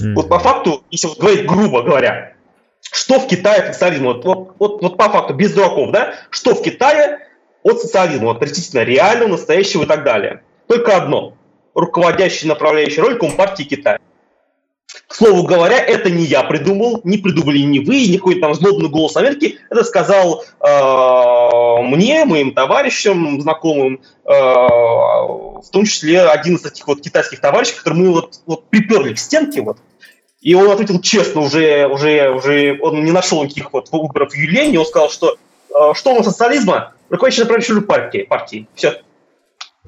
[0.00, 0.14] Mm-hmm.
[0.14, 2.34] вот по факту, если вот говорить грубо говоря,
[2.90, 6.54] что в Китае от социализма, вот, вот, вот, вот по факту, без дураков, да, что
[6.54, 7.18] в Китае
[7.62, 10.42] от социализма, вот относительно реального, настоящего и так далее.
[10.66, 11.33] Только одно
[11.74, 13.98] руководящей направляющей роль Компартии Китая.
[15.08, 18.88] К слову говоря, это не я придумал, не придумали не вы, не какой-то там злобный
[18.88, 19.58] голос Америки.
[19.68, 27.00] Это сказал э, мне, моим товарищам, знакомым, э, в том числе один из таких вот
[27.00, 29.78] китайских товарищей, который мы вот, вот приперли к стенке, вот,
[30.44, 34.78] и он ответил честно, уже, уже, уже он не нашел никаких вот выборов в Юлене,
[34.78, 35.36] он сказал, что
[35.70, 38.68] э, что нас социализма, руководящий направляющий партии, партии.
[38.74, 39.00] Все.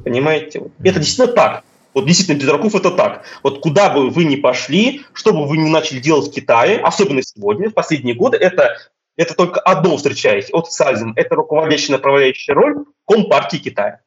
[0.03, 0.63] Понимаете?
[0.83, 1.63] Это действительно так.
[1.97, 3.25] Вот действительно, без раков это так.
[3.43, 7.23] Вот куда бы вы ни пошли, что бы вы ни начали делать в Китае, особенно
[7.23, 8.77] сегодня, в последние годы, это,
[9.17, 11.15] это только одно встречаете от социализма.
[11.17, 14.01] Это руководящая направляющая роль Компартии Китая.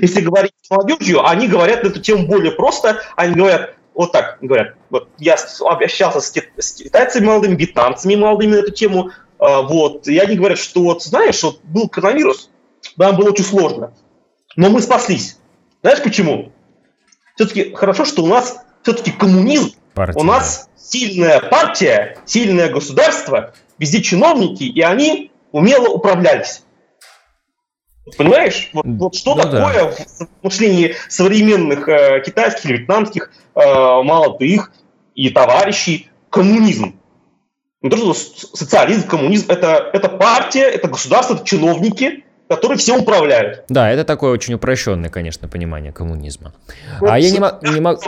[0.00, 3.02] Если говорить с молодежью, они говорят на эту тему более просто.
[3.14, 8.60] Они говорят, вот так говорят, вот я общался с, с китайцами молодыми, вьетнамцами молодыми на
[8.60, 12.48] эту тему, а, вот, и они говорят, что вот, знаешь, вот был коронавирус,
[12.96, 13.92] нам было очень сложно,
[14.56, 15.38] но мы спаслись.
[15.82, 16.52] Знаешь почему?
[17.38, 20.18] Все-таки хорошо, что у нас все-таки коммунизм, партия.
[20.18, 26.64] у нас сильная партия, сильное государство, везде чиновники, и они умело управлялись.
[28.16, 30.26] Понимаешь, вот, вот что ну, такое да.
[30.40, 34.72] в мышлении современных э, китайских, вьетнамских э, молодых
[35.14, 36.98] и товарищей коммунизм?
[37.82, 43.64] Не то, что социализм, коммунизм это, это партия, это государство, это чиновники, которые все управляют.
[43.68, 46.52] Да, это такое очень упрощенное, конечно, понимание коммунизма.
[47.00, 47.38] Вот, а я не,
[47.74, 48.00] не могу...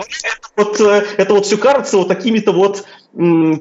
[0.57, 2.85] Вот, э, это вот все кажется вот такими-то вот,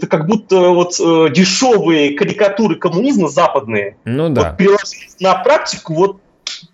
[0.09, 3.97] как будто вот э, дешевые карикатуры коммунизма западные.
[4.05, 4.49] Ну да.
[4.49, 6.17] Вот переложить на практику вот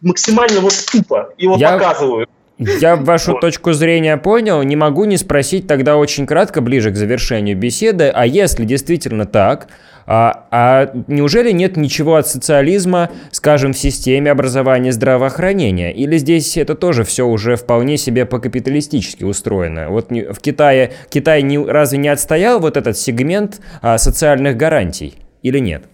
[0.02, 1.34] максимально вот тупо.
[1.38, 1.74] Его я...
[1.74, 2.30] показывают.
[2.58, 3.42] Я вашу вот.
[3.42, 8.26] точку зрения понял, не могу не спросить тогда очень кратко, ближе к завершению беседы, а
[8.26, 9.68] если действительно так,
[10.08, 15.92] а, а неужели нет ничего от социализма, скажем, в системе образования здравоохранения?
[15.94, 19.90] Или здесь это тоже все уже вполне себе по-капиталистически устроено?
[19.90, 25.60] Вот в Китае, Китай не, разве не отстоял вот этот сегмент а, социальных гарантий или
[25.60, 25.86] нет?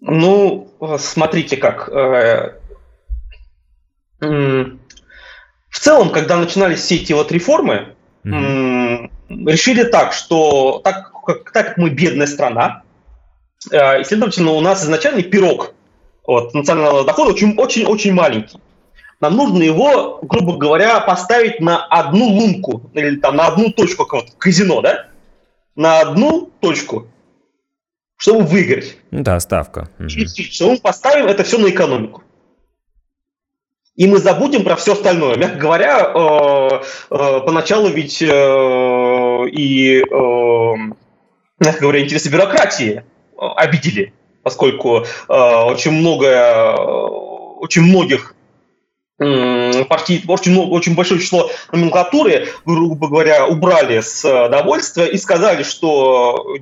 [0.00, 0.68] Ну,
[0.98, 1.88] смотрите как.
[1.88, 2.58] Э,
[4.20, 7.94] в целом, когда начинались все эти вот реформы,
[8.24, 9.10] mm-hmm.
[9.46, 12.82] решили так, что так как, так как мы бедная страна,
[13.70, 15.74] э, и, следовательно, у нас изначальный пирог
[16.26, 18.58] вот, национального дохода очень-очень-очень маленький.
[19.20, 24.22] Нам нужно его, грубо говоря, поставить на одну лунку, или там на одну точку, как
[24.22, 25.06] вот казино, да?
[25.76, 27.06] На одну точку,
[28.16, 28.96] чтобы выиграть.
[29.10, 29.88] Да, ставка.
[30.08, 32.22] Что мы поставим это все на экономику.
[33.96, 35.36] И мы забудем про все остальное.
[35.36, 38.26] Мягко говоря, э, э, поначалу ведь э,
[39.52, 40.74] и э,
[41.58, 46.74] мягко говоря, интересы бюрократии э, обидели, поскольку э, очень много, э,
[47.60, 48.34] очень многих
[49.16, 56.56] партий, очень, много, очень большое число номенклатуры, грубо говоря, убрали с довольствия и сказали, что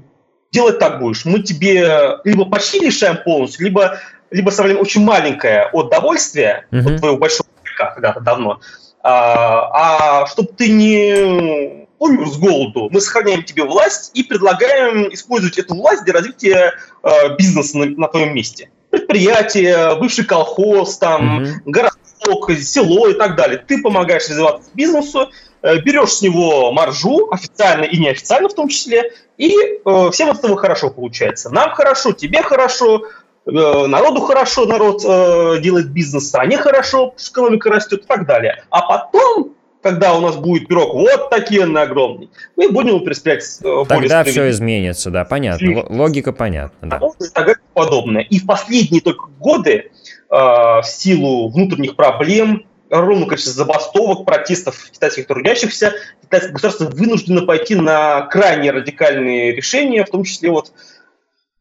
[0.53, 1.25] делать так будешь.
[1.25, 3.99] Мы тебе либо почти решаем полностью, либо,
[4.31, 6.95] либо оставляем очень маленькое от довольствия, mm-hmm.
[6.95, 8.61] от твоего большого когда-то давно,
[9.03, 15.57] а, а чтобы ты не умер с голоду, мы сохраняем тебе власть и предлагаем использовать
[15.59, 18.71] эту власть для развития э, бизнеса на, на твоем месте.
[18.91, 21.53] Предприятие, бывший колхоз, там, mm-hmm.
[21.65, 23.65] городок, село и так далее.
[23.67, 25.31] Ты помогаешь развиваться бизнесу,
[25.63, 30.39] э, берешь с него маржу, официально и неофициально в том числе, и э, всем от
[30.39, 31.51] этого хорошо получается.
[31.51, 33.05] Нам хорошо, тебе хорошо,
[33.47, 38.65] э, народу хорошо, народ э, делает бизнес, стране хорошо, экономика растет и так далее.
[38.71, 43.45] А потом когда у нас будет пирог вот такие на огромный, мы будем его переспрять
[43.63, 45.85] э, Тогда все изменится, да, понятно.
[45.89, 46.89] Логика понятна.
[46.89, 47.01] Да.
[47.21, 48.23] И так подобное.
[48.23, 49.91] И в последние только годы э,
[50.31, 58.23] в силу внутренних проблем, огромного количества забастовок, протестов китайских трудящихся, китайское государство вынуждено пойти на
[58.23, 60.73] крайне радикальные решения, в том числе вот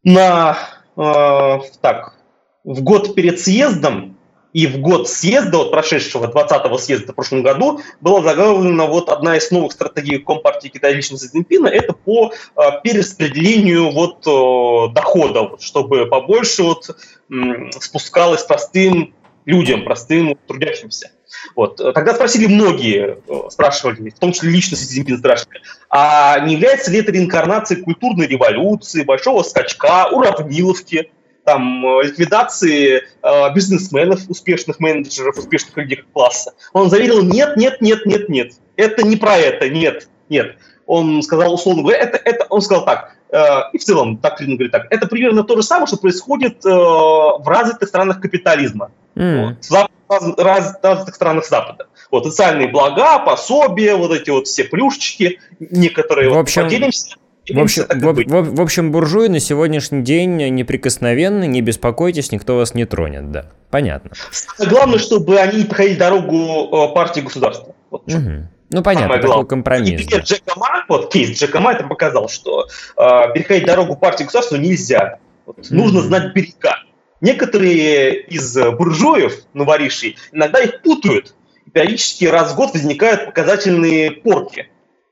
[0.04, 0.58] на
[0.96, 2.16] э, так,
[2.64, 4.18] в год перед съездом
[4.54, 9.38] и в год съезда, вот прошедшего 20-го съезда в прошлом году, была заявлена вот одна
[9.38, 15.62] из новых стратегий Компартии Китая лично Цзиньпина, это по э, перераспределению вот э, дохода, вот,
[15.62, 16.89] чтобы побольше вот
[17.30, 19.14] м, спускалось простым
[19.45, 21.12] людям, простым трудящимся.
[21.56, 21.78] Вот.
[21.78, 26.91] Тогда спросили многие, э, спрашивали, в том числе лично Си Цзиньпин спрашивали, а не является
[26.91, 31.12] ли это реинкарнацией культурной революции, большого скачка, уравниловки,
[31.44, 36.54] там, э, ликвидации э, бизнесменов, успешных менеджеров, успешных людей класса.
[36.74, 40.58] Он заверил, нет, нет, нет, нет, нет, это не про это, нет, нет.
[40.86, 43.38] Он сказал, условно говоря, это, это, он сказал так, э,
[43.74, 46.70] и в целом, так Клин говорит так, это примерно то же самое, что происходит э,
[46.70, 48.92] в развитых странах капитализма.
[49.16, 49.56] Mm.
[49.70, 51.88] Вот, в раз, развитых странах Запада.
[52.12, 57.16] Вот социальные блага, пособия, вот эти вот все плюшечки, некоторые в общем, вот поделимся
[57.54, 62.74] в общем, в, в, в общем, буржуи на сегодняшний день неприкосновенны, не беспокойтесь, никто вас
[62.74, 63.45] не тронет, да.
[63.70, 64.12] Понятно.
[64.60, 67.76] Главное, чтобы они проходили дорогу э, партии государства.
[67.89, 68.47] Вот угу.
[68.70, 70.02] Ну, понятно, такой компромисс.
[70.02, 70.20] И да.
[70.20, 75.20] Джека Ма, вот кейс Джека Ма это показал, что э, переходить дорогу партии государства нельзя.
[75.45, 76.78] Вот, mm Нужно знать берега.
[77.20, 81.36] Некоторые из буржуев, новоришей, иногда их путают.
[81.72, 84.71] Периодически раз в год возникают показательные порки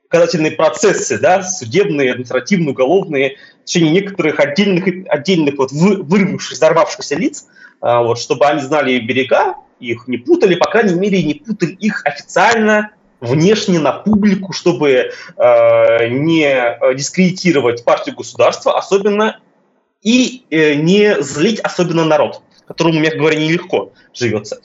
[0.09, 7.15] показательные процессы, да, судебные, административные, уголовные, в течение некоторых отдельных, отдельных вот вы, вырвавшихся, взорвавшихся
[7.15, 7.45] лиц,
[7.79, 12.05] а, вот, чтобы они знали берега, их не путали, по крайней мере, не путали их
[12.05, 12.91] официально,
[13.21, 19.39] внешне на публику, чтобы э, не дискредитировать партию государства, особенно
[20.01, 24.61] и э, не злить особенно народ, которому, мягко говоря, нелегко живется.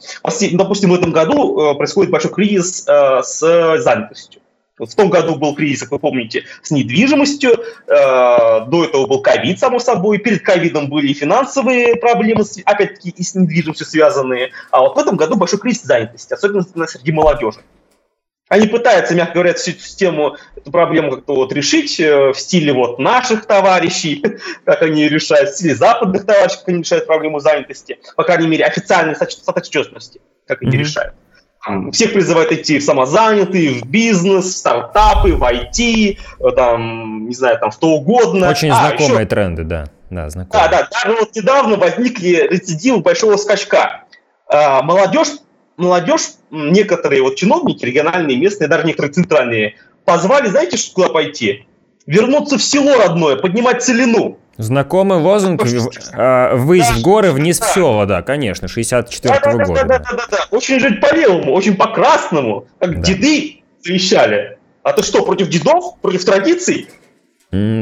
[0.52, 3.38] Допустим, в этом году э, происходит большой кризис э, с
[3.82, 4.40] занятостью.
[4.76, 7.56] В том году был кризис, как вы помните, с недвижимостью, э,
[7.86, 13.86] до этого был ковид, само собой, перед ковидом были финансовые проблемы, опять-таки, и с недвижимостью
[13.86, 17.60] связанные, а вот в этом году большой кризис занятости, особенно среди молодежи.
[18.48, 22.72] Они пытаются, мягко говоря, всю эту систему, эту проблему как-то вот решить э, в стиле
[22.72, 24.24] вот наших товарищей,
[24.64, 28.64] как они решают, в стиле западных товарищей, как они решают проблему занятости, по крайней мере,
[28.64, 30.80] официальной соответственности, как они mm-hmm.
[30.80, 31.14] решают.
[31.92, 36.18] Всех призывают идти в самозанятые, в бизнес, в стартапы, в IT,
[36.54, 38.50] там, не знаю, там, что угодно.
[38.50, 39.26] Очень а, знакомые еще...
[39.26, 39.86] тренды, да.
[40.10, 40.70] Да, знакомые.
[40.70, 40.88] Да, да.
[40.90, 44.04] Даже вот недавно возникли рецидивы большого скачка.
[44.46, 45.28] А, молодежь
[45.76, 51.66] молодежь, некоторые вот чиновники, региональные, местные, даже некоторые центральные, позвали, знаете, куда пойти?
[52.06, 54.38] Вернуться в село родное, поднимать целину.
[54.56, 59.84] Знакомый лозунг э, «Высь в горы, вниз в село», да, конечно, 64-го да, года.
[59.84, 63.00] Да, да, да, да, очень жить по-левому, очень по-красному, как да.
[63.00, 64.58] деды завещали.
[64.82, 66.88] А ты что, против дедов, против традиций?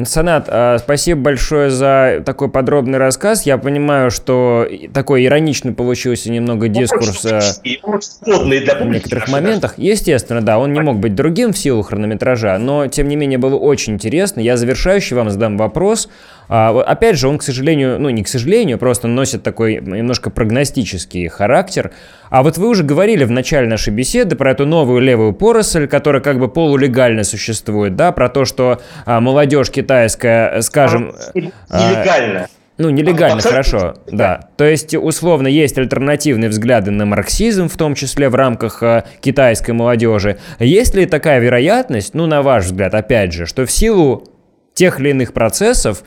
[0.05, 3.47] Санат, а, спасибо большое за такой подробный рассказ.
[3.47, 9.75] Я понимаю, что такой ироничный получился немного ну, дискурс а, в некоторых моментах.
[9.79, 13.57] Естественно, да, он не мог быть другим в силу хронометража, но тем не менее было
[13.57, 14.41] очень интересно.
[14.41, 16.11] Я завершающий вам задам вопрос.
[16.55, 21.26] А, опять же, он, к сожалению, ну не к сожалению, просто носит такой немножко прогностический
[21.28, 21.92] характер.
[22.28, 26.20] А вот вы уже говорили в начале нашей беседы про эту новую левую поросль, которая
[26.20, 31.14] как бы полулегально существует, да, про то, что а, молодежь китайская, скажем...
[31.32, 32.40] Нелегально.
[32.40, 32.46] А,
[32.76, 34.50] ну, нелегально, хорошо, да.
[34.59, 39.70] То есть, условно, есть альтернативные взгляды на марксизм, в том числе в рамках э, китайской
[39.70, 40.38] молодежи.
[40.59, 44.28] Есть ли такая вероятность, ну, на ваш взгляд, опять же, что в силу
[44.74, 46.03] тех или иных процессов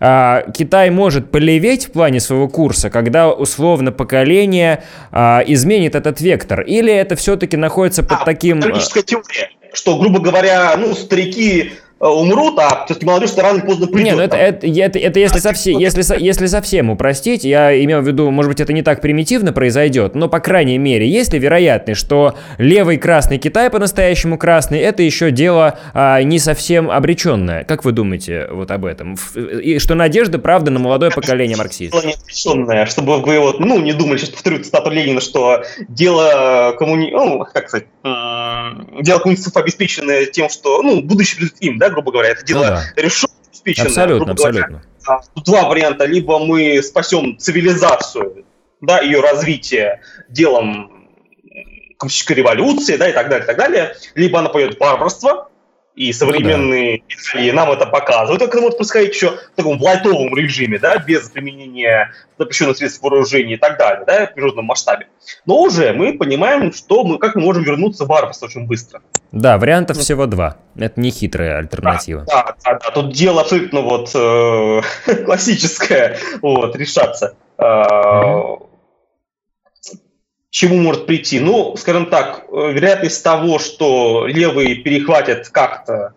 [0.00, 4.82] Китай может полеветь в плане своего курса, когда условно поколение
[5.12, 6.62] а, изменит этот вектор?
[6.62, 8.62] Или это все-таки находится под а, таким...
[8.62, 14.04] Политическая теория, что, грубо говоря, ну, старики умрут, а все-таки молодежь рано или поздно придет.
[14.04, 18.06] Не, ну это, это, это, это если, совсем, если, если совсем упростить, я имею в
[18.06, 22.00] виду, может быть, это не так примитивно произойдет, но, по крайней мере, есть ли вероятность,
[22.00, 27.64] что левый красный Китай по-настоящему красный, это еще дело а, не совсем обреченное.
[27.64, 29.16] Как вы думаете вот об этом?
[29.34, 32.00] И что надежда, правда, на молодое поколение марксистов?
[32.00, 36.74] Дело не обреченное, чтобы вы вот, ну, не думали, сейчас повторю цитату Ленина, что дело
[36.78, 37.10] коммуни...
[37.10, 42.44] ну, как сказать, дело коммунистов обеспечено тем, что, ну, будущее им, да, грубо говоря, это
[42.44, 42.84] дело ну, да.
[42.96, 43.86] решено, обеспечено.
[43.86, 44.82] Абсолютно, абсолютно.
[45.04, 45.24] Говоря.
[45.44, 46.04] Два варианта.
[46.04, 48.44] Либо мы спасем цивилизацию,
[48.80, 51.08] да, ее развитие делом
[51.98, 53.94] коммунистической революции, да, и так далее, и так далее.
[54.14, 55.49] Либо она пойдет в варварство,
[55.94, 57.02] и современные
[57.34, 57.52] ну, да.
[57.52, 58.42] нам это показывают.
[58.42, 63.56] Это может происходить еще в таком лайтовом режиме, да, без применения запрещенных средств вооружения и
[63.56, 65.08] так далее, да, в международном масштабе.
[65.46, 69.02] Но уже мы понимаем, что мы, как мы можем вернуться в варварство очень быстро.
[69.32, 70.56] Да, вариантов ну, всего два.
[70.76, 72.24] Это не хитрая альтернатива.
[72.26, 74.80] Да, да, да, тут дело абсолютно вот э,
[75.24, 77.34] классическое, вот, решаться.
[77.58, 78.69] Э, mm-hmm
[80.50, 81.40] чему может прийти?
[81.40, 86.14] Ну, скажем так, э, вероятность того, что левые перехватят как-то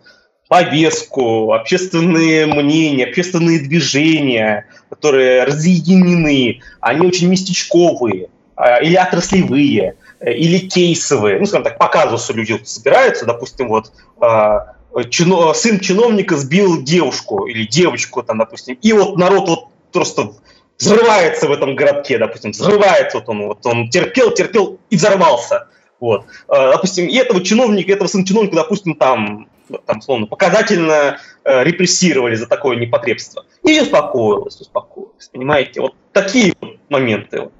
[0.48, 10.58] повестку, общественные мнения, общественные движения, которые разъединены, они очень местечковые а, или отраслевые, э, или
[10.58, 11.40] кейсовые.
[11.40, 14.74] Ну, скажем так, по казусу люди собираются, допустим, вот а,
[15.10, 20.32] чино, сын чиновника сбил девушку или девочку, там, допустим, и вот народ вот просто
[20.78, 25.68] взрывается в этом городке, допустим, взрывается, вот он, вот он терпел, терпел и взорвался.
[26.00, 26.26] Вот.
[26.48, 29.48] А, допустим, и этого чиновника, этого сына чиновника, допустим, там,
[29.86, 33.44] там словно показательно э, репрессировали за такое непотребство.
[33.62, 35.28] И успокоилось, успокоилось.
[35.32, 37.40] Понимаете, вот такие вот моменты.
[37.40, 37.52] Вот.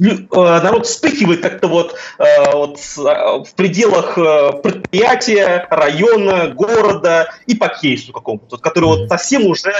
[0.00, 4.14] Э, народ вспыхивает как-то вот, э, вот э, в пределах
[4.62, 9.72] предприятия, района, города и по кейсу какому-то, который вот совсем уже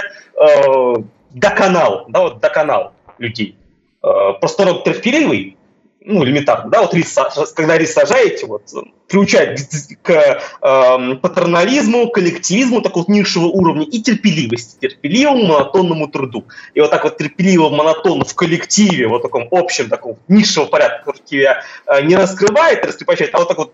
[1.33, 3.57] доконал, да, вот доконал людей.
[4.03, 5.57] Э, просто народ терпеливый,
[6.05, 7.17] ну, элементарно, да, вот рис,
[7.55, 8.63] когда рис сажаете, вот,
[9.07, 9.59] приучает
[10.01, 16.45] к э, патернализму, коллективизму такого низшего уровня и терпеливости, терпеливому монотонному труду.
[16.73, 21.25] И вот так вот терпеливо, монотонно в коллективе, вот таком общем, таком низшего порядка, который
[21.25, 23.73] тебя э, не раскрывает, раскрепощает, а вот так вот,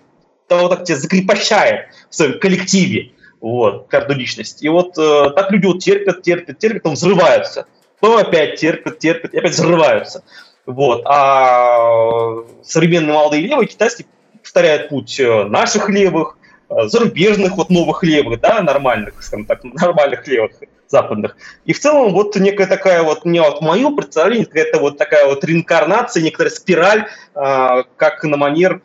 [0.49, 4.63] а вот так тебя закрепощает в своем коллективе вот, каждую личность.
[4.63, 7.65] И вот э, так люди вот терпят, терпят, терпят, потом взрываются.
[7.99, 10.23] Потом опять терпят, терпят, и опять взрываются.
[10.65, 11.03] Вот.
[11.05, 14.07] А современные молодые левые китайские
[14.41, 16.37] повторяют путь э, наших левых,
[16.69, 20.51] э, зарубежных вот новых левых, да, нормальных, скажем так, нормальных левых
[20.87, 21.37] западных.
[21.65, 25.43] И в целом вот некая такая вот, не вот мое представление, какая-то вот такая вот
[25.43, 28.81] реинкарнация, некоторая спираль, э, как на манер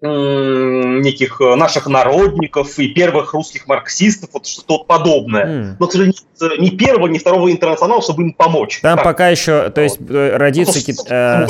[0.00, 5.46] неких э, наших народников и первых русских марксистов, вот что-то подобное.
[5.46, 5.76] Mm.
[5.80, 6.20] Но, к сожалению,
[6.60, 8.80] ни первого, ни второго интернационала, чтобы им помочь.
[8.80, 9.04] Там так.
[9.04, 10.10] пока еще, то есть, вот.
[10.10, 11.46] Э, родится ну, э,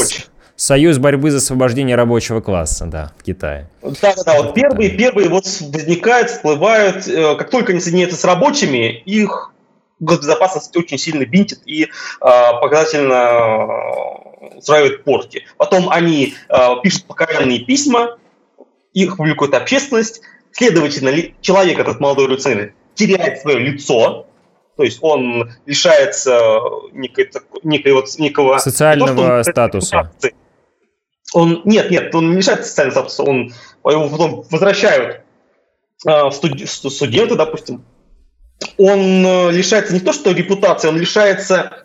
[0.56, 3.68] Союз борьбы за освобождение рабочего класса, да, в Китае.
[3.80, 4.42] Да, да, да.
[4.42, 9.52] Вот первые, первые вот возникают, всплывают, э, как только они соединяются с рабочими, их
[10.00, 11.88] госбезопасность очень сильно бинтит и э,
[12.20, 13.66] показательно
[14.56, 15.44] устраивает порки.
[15.58, 18.16] Потом они э, пишут покаянные письма,
[18.92, 20.22] их публикует общественность,
[20.52, 24.26] следовательно, человек, этот молодой революционер, теряет свое лицо,
[24.76, 26.60] то есть он лишается
[26.92, 27.30] некой,
[27.62, 28.58] некой вот, некого...
[28.58, 30.12] Социального то, статуса.
[31.34, 33.52] Он, нет, нет, он не лишает социального статуса, он,
[33.84, 35.22] его потом возвращают
[36.06, 37.84] э, студ, студенты, допустим.
[38.76, 41.84] Он э, лишается не то, что репутации, он лишается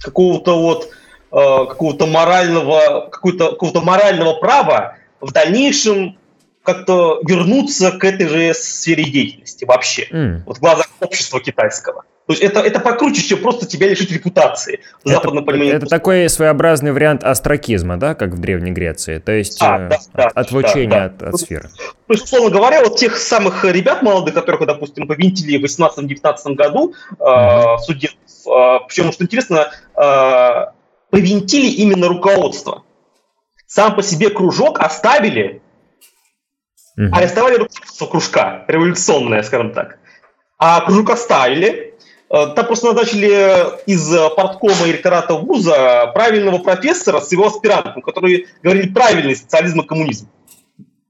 [0.00, 0.90] какого-то вот
[1.32, 6.18] э, какого-то морального, какого-то, какого-то морального права в дальнейшем
[6.62, 10.42] как-то вернуться к этой же сфере деятельности вообще, mm.
[10.46, 12.04] вот в глазах общества китайского.
[12.26, 14.80] То есть это, это покруче, чем просто тебя лишить репутации.
[15.04, 19.18] Это, это такой своеобразный вариант астракизма, да, как в Древней Греции?
[19.18, 21.04] То есть а, э, да, от, да, да.
[21.04, 21.68] от, от сферы.
[22.06, 26.94] То есть, условно говоря, вот тех самых ребят молодых, которых, допустим, повинтили в 18-19 году,
[27.18, 27.74] mm-hmm.
[27.74, 30.72] э, студентов, э, причем, что интересно, э,
[31.10, 32.84] повинтили именно руководство.
[33.74, 35.62] Сам по себе кружок оставили,
[36.98, 37.10] mm-hmm.
[37.12, 39.98] арестовали руководство кружка, революционное, скажем так.
[40.58, 41.94] А кружок оставили,
[42.34, 48.48] Э, там просто назначили из порткома и ректората вуза правильного профессора с его аспирантом, который
[48.62, 50.28] говорили правильный социализм и коммунизм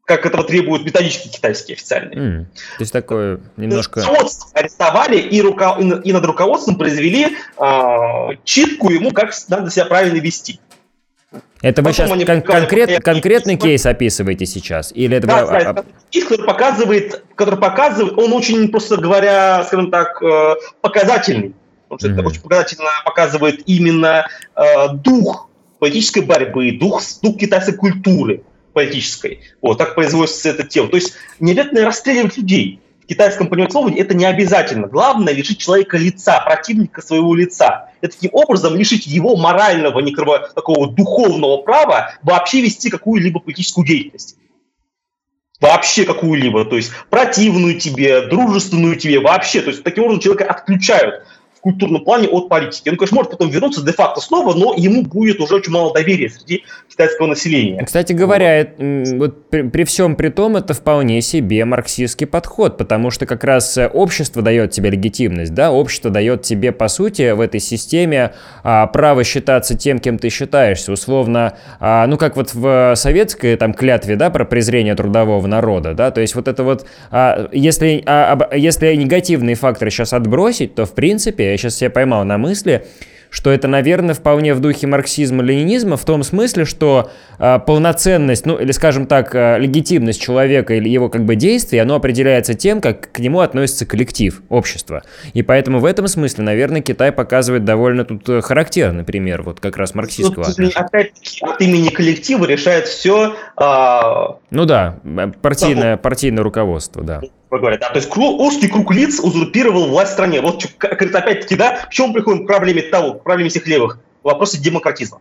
[0.06, 2.18] как этого требуют методички китайские официальные.
[2.18, 4.00] Mm, то есть такое немножко...
[4.04, 5.78] Руководство арестовали и, рука...
[5.78, 10.60] и над руководством произвели э, читку ему, как надо себя правильно вести.
[11.62, 14.92] Это вы сейчас кон- конкрет, конкретный кейс описываете сейчас?
[14.94, 15.52] Или это да, вы...
[15.52, 21.54] да, кейс, который показывает, который показывает, он очень, просто говоря, скажем так, э, показательный.
[21.88, 22.20] Потому что mm-hmm.
[22.20, 24.26] это очень показательно показывает именно
[24.56, 29.40] э, дух политической борьбы, дух, дух китайской культуры политической.
[29.62, 30.88] Вот, так производится это тело.
[30.88, 34.88] То есть не обязательно расстреливать людей в китайском понимании слова это не обязательно.
[34.88, 37.90] Главное лишить человека лица, противника своего лица.
[38.00, 44.36] И таким образом лишить его морального, некого такого духовного права вообще вести какую-либо политическую деятельность.
[45.60, 49.60] Вообще какую-либо, то есть противную тебе, дружественную тебе, вообще.
[49.60, 51.26] То есть таким образом человека отключают
[51.64, 52.90] культурном плане от политики.
[52.90, 56.62] Он, конечно, может потом вернуться де-факто снова, но ему будет уже очень мало доверия среди
[56.90, 57.82] китайского населения.
[57.82, 59.08] Кстати говоря, вот.
[59.18, 63.78] вот при, при всем при том, это вполне себе марксистский подход, потому что как раз
[63.78, 68.86] э, общество дает тебе легитимность, да, общество дает тебе, по сути, в этой системе а,
[68.86, 74.16] право считаться тем, кем ты считаешься, условно, а, ну, как вот в советской там клятве,
[74.16, 78.94] да, про презрение трудового народа, да, то есть вот это вот, а, если, а, если
[78.94, 82.84] негативные факторы сейчас отбросить, то, в принципе, я сейчас себя поймал на мысли,
[83.30, 89.06] что это, наверное, вполне в духе марксизма-ленинизма, в том смысле, что полноценность, ну, или, скажем
[89.06, 93.40] так, э, легитимность человека или его как бы действий, оно определяется тем, как к нему
[93.40, 95.02] относится коллектив, общество.
[95.32, 99.76] И поэтому в этом смысле, наверное, Китай показывает довольно тут э, характерный пример, вот как
[99.76, 100.46] раз марксистского.
[100.56, 103.34] Ну, опять-таки, от имени коллектива решает все...
[103.60, 104.34] Э...
[104.50, 104.98] Ну да,
[105.42, 107.20] партийное, партийное руководство, да
[107.50, 110.40] говоря, да, то есть узкий круг лиц узурпировал власть в стране.
[110.40, 113.98] Вот опять-таки, да, в чем приходим к проблеме того, к проблеме всех левых?
[114.22, 115.20] В вопросе демократизма.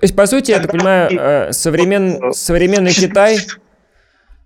[0.00, 3.38] То есть, по сути, я так понимаю, э, современ, современный Китай...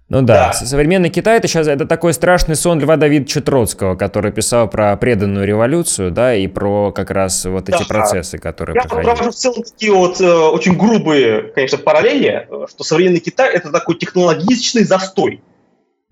[0.08, 4.30] Ну да, да, современный Китай это сейчас это такой страшный сон Льва Давидовича Троцкого, который
[4.30, 7.84] писал про преданную революцию, да, и про как раз вот эти да.
[7.86, 9.06] процессы, которые Я проходили.
[9.06, 13.70] провожу в целом такие вот э, очень грубые, конечно, параллели, э, что современный Китай это
[13.70, 15.42] такой технологичный застой.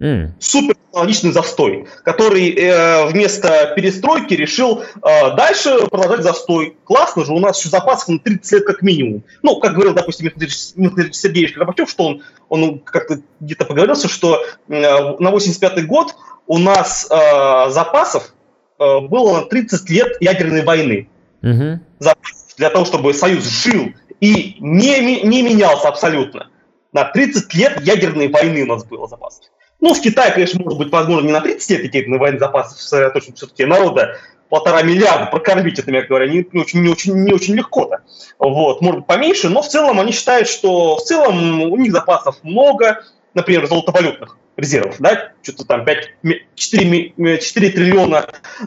[0.01, 0.31] Mm.
[0.39, 6.79] Супер технологичный застой, который э, вместо перестройки решил э, дальше продолжать застой.
[6.85, 9.25] Классно же, у нас еще запасов на 30 лет как минимум.
[9.43, 10.33] Ну, как говорил, допустим,
[10.77, 16.15] Михаил Сергеевич Горбачев, что он, он как-то где-то поговорился, что э, на 85 год
[16.47, 18.33] у нас э, запасов
[18.79, 21.11] э, было на 30 лет ядерной войны.
[21.43, 21.79] Mm-hmm.
[21.99, 26.49] Запасов для того, чтобы Союз жил и не, не менялся абсолютно.
[26.93, 29.45] На 30 лет ядерной войны у нас было запасов.
[29.81, 33.37] Ну, в Китае, конечно, может быть, возможно, не на 30 лет такие военные запасы сосредоточены,
[33.37, 34.19] все-таки народа
[34.51, 38.01] полтора миллиарда прокормить, это, мягко говоря, не, не, очень, не, очень, не очень легко-то.
[38.39, 42.37] Вот, может быть, поменьше, но в целом они считают, что в целом у них запасов
[42.43, 46.11] много, например, золотовалютных резервов, да, что-то там 5,
[46.55, 48.27] 4, 4 триллиона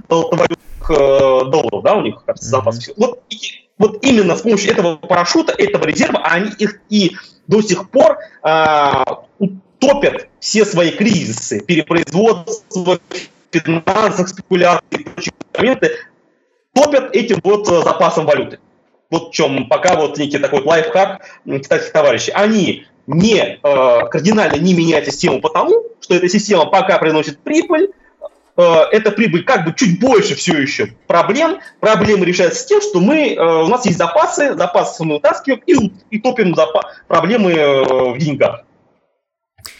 [0.09, 2.87] золотовалютных э, долларов, да, у них, кажется, запасов.
[2.87, 2.93] Mm-hmm.
[2.97, 3.37] Вот, и,
[3.77, 7.15] вот именно с помощью этого парашюта, этого резерва, они их и
[7.47, 9.03] до сих пор э,
[9.83, 12.99] топят все свои кризисы, перепроизводство,
[13.51, 15.91] финансовых спекуляций и прочие моменты,
[16.73, 18.59] топят этим вот э, запасом валюты.
[19.11, 22.31] Вот в чем пока вот некий такой лайфхак китайских товарищей.
[22.31, 27.89] Они не э, кардинально не меняют систему потому, что эта система пока приносит прибыль,
[28.55, 31.59] э, эта прибыль как бы чуть больше все еще проблем.
[31.81, 36.19] Проблемы решаются тем, что мы, э, у нас есть запасы, запасы мы вытаскиваем и, и
[36.19, 38.63] топим запа- проблемы в деньгах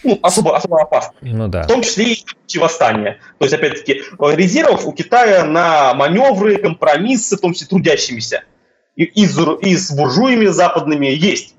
[0.04, 1.14] ну, особо, особо опасны.
[1.22, 1.64] Ну, да.
[1.64, 3.20] В том числе и восстания.
[3.40, 8.44] То есть, опять-таки, резервов у Китая на маневры, компромиссы, в том числе трудящимися,
[8.96, 11.56] и, и, с, и с буржуями западными есть.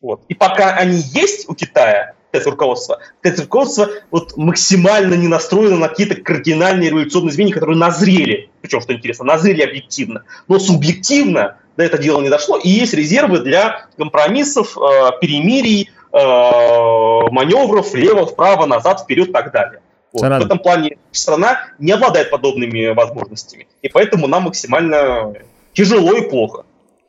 [0.00, 0.22] Вот.
[0.28, 5.88] И пока они есть у Китая, это руководство, это руководство вот максимально не настроено на
[5.88, 8.50] какие-то кардинальные революционные изменения, которые назрели.
[8.60, 10.24] Причем, что интересно, назрели объективно.
[10.46, 17.92] Но субъективно до этого дела не дошло, и есть резервы для компромиссов, э, перемирий, маневров
[17.92, 19.80] влево, вправо, назад, вперед и так далее.
[20.12, 20.22] Вот.
[20.22, 23.66] В этом плане страна не обладает подобными возможностями.
[23.82, 25.34] И поэтому нам максимально
[25.74, 26.64] тяжело и плохо.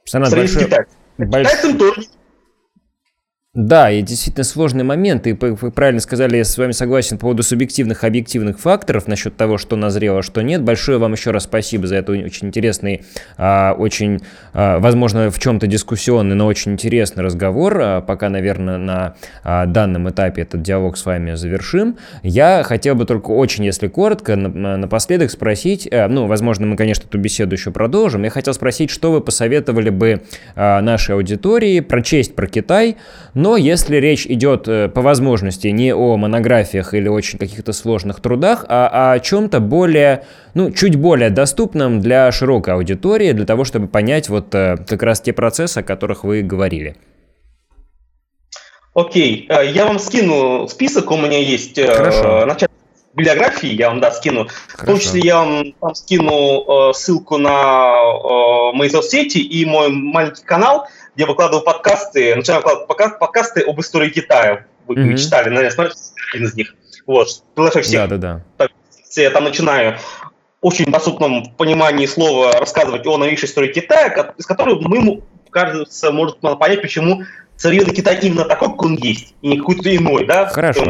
[0.05, 0.65] Санат, большое...
[0.65, 0.95] Китайцам.
[1.17, 2.01] Китайцам тоже
[3.55, 7.41] да, и действительно сложный момент, и вы правильно сказали, я с вами согласен по поводу
[7.41, 10.61] субъективных объективных факторов насчет того, что назрело, что нет.
[10.61, 13.05] Большое вам еще раз спасибо за это очень интересный,
[13.37, 14.19] а, очень,
[14.53, 17.79] а, возможно, в чем-то дискуссионный, но очень интересный разговор.
[17.81, 21.97] А, пока, наверное, на данном этапе этот диалог с вами завершим.
[22.21, 27.17] Я хотел бы только очень, если коротко, напоследок спросить, э, ну, возможно, мы, конечно, эту
[27.17, 28.23] беседу еще продолжим.
[28.23, 30.21] Я хотел спросить, что вы посоветовали бы
[30.55, 32.97] нашей аудитории прочесть про Китай,
[33.39, 38.65] но если речь идет э, по возможности не о монографиях или очень каких-то сложных трудах,
[38.67, 40.25] а о чем-то более,
[40.55, 45.21] ну, чуть более доступном для широкой аудитории, для того, чтобы понять вот э, как раз
[45.21, 46.97] те процессы, о которых вы говорили.
[48.93, 52.45] Окей, э, я вам скину список, у меня есть Хорошо.
[52.45, 52.75] начальник
[53.13, 54.49] библиографии, я вам, да, скину.
[54.67, 54.83] Хорошо.
[54.83, 60.87] В том числе я вам, вам скину ссылку на мои соцсети и мой маленький канал–
[61.19, 64.65] я выкладываю подкасты, начинаю выкладывать подкасты об истории Китая.
[64.87, 65.17] Вы mm-hmm.
[65.17, 65.99] читали, наверное, смотрите
[66.33, 66.75] один из них.
[67.05, 68.07] Вот, приглашаю всех.
[68.09, 68.69] Да, да, да.
[69.21, 69.97] Я там начинаю
[70.61, 76.81] очень доступном понимании слова рассказывать о новейшей истории Китая, из которой мы, кажется, может понять,
[76.81, 77.23] почему
[77.57, 80.45] современный Китай именно такой, как он есть, и не какой-то иной, да?
[80.45, 80.85] Хорошо.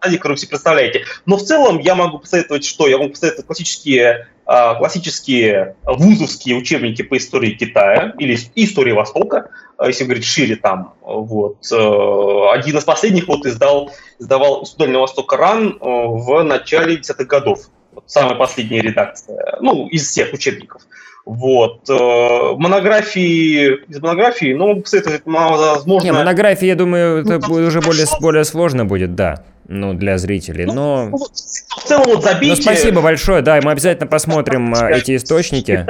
[0.00, 1.04] который все представляете.
[1.26, 2.88] Но в целом я могу посоветовать что?
[2.88, 9.88] Я могу посоветовать классические а, классические вузовские учебники по истории Китая или истории Востока, а,
[9.88, 10.94] если говорить шире там.
[11.00, 11.58] Вот.
[11.72, 17.26] Э, один из последних вот издал, издавал из Дальнего Востока РАН э, в начале десятых
[17.26, 17.70] годов.
[17.92, 20.82] Вот самая последняя редакция, ну, из всех учебников.
[21.24, 21.88] Вот.
[21.88, 26.06] Э, монографии, из монографии, ну, посоветовать, возможно...
[26.06, 30.66] Не, монографии, я думаю, это ну, уже более, более сложно будет, да ну, для зрителей.
[30.66, 31.08] Ну, но...
[31.10, 32.56] Ну, в целом вот забейте...
[32.56, 35.86] Ну, спасибо большое, да, и мы обязательно посмотрим э, эти источники.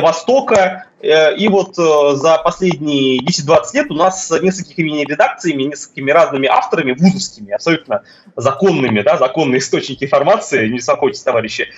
[0.00, 6.46] Востока, и вот э, за последние 10-20 лет у нас с несколькими редакциями, несколькими разными
[6.46, 8.02] авторами, вузовскими, абсолютно
[8.36, 11.68] законными, да, законные источники информации, не беспокойтесь, товарищи,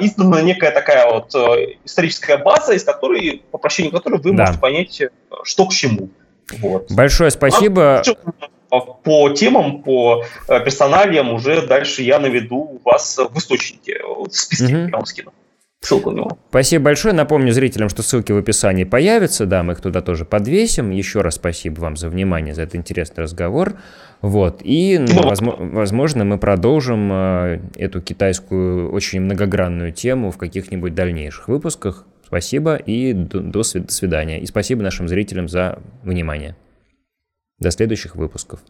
[0.00, 1.34] издана некая такая вот
[1.84, 4.44] историческая база, из которой, по прощению которой вы да.
[4.44, 5.02] можете понять,
[5.42, 6.10] что к чему.
[6.58, 6.90] Вот.
[6.90, 8.02] Большое спасибо.
[8.70, 14.64] А, по темам, по э, персоналиям уже дальше я наведу вас в источнике, в списке
[14.64, 14.76] угу.
[14.76, 15.32] я вам скину.
[15.80, 16.38] Ссылку на него.
[16.48, 17.14] Спасибо большое.
[17.14, 19.46] Напомню зрителям, что ссылки в описании появятся.
[19.46, 20.90] Да, мы их туда тоже подвесим.
[20.90, 23.76] Еще раз спасибо вам за внимание, за этот интересный разговор.
[24.22, 24.60] Вот.
[24.64, 25.22] И, ну,
[25.72, 32.04] возможно, мы продолжим э, эту китайскую очень многогранную тему в каких-нибудь дальнейших выпусках.
[32.26, 34.40] Спасибо и до, до свидания.
[34.40, 36.56] И спасибо нашим зрителям за внимание.
[37.60, 38.60] До следующих выпусков.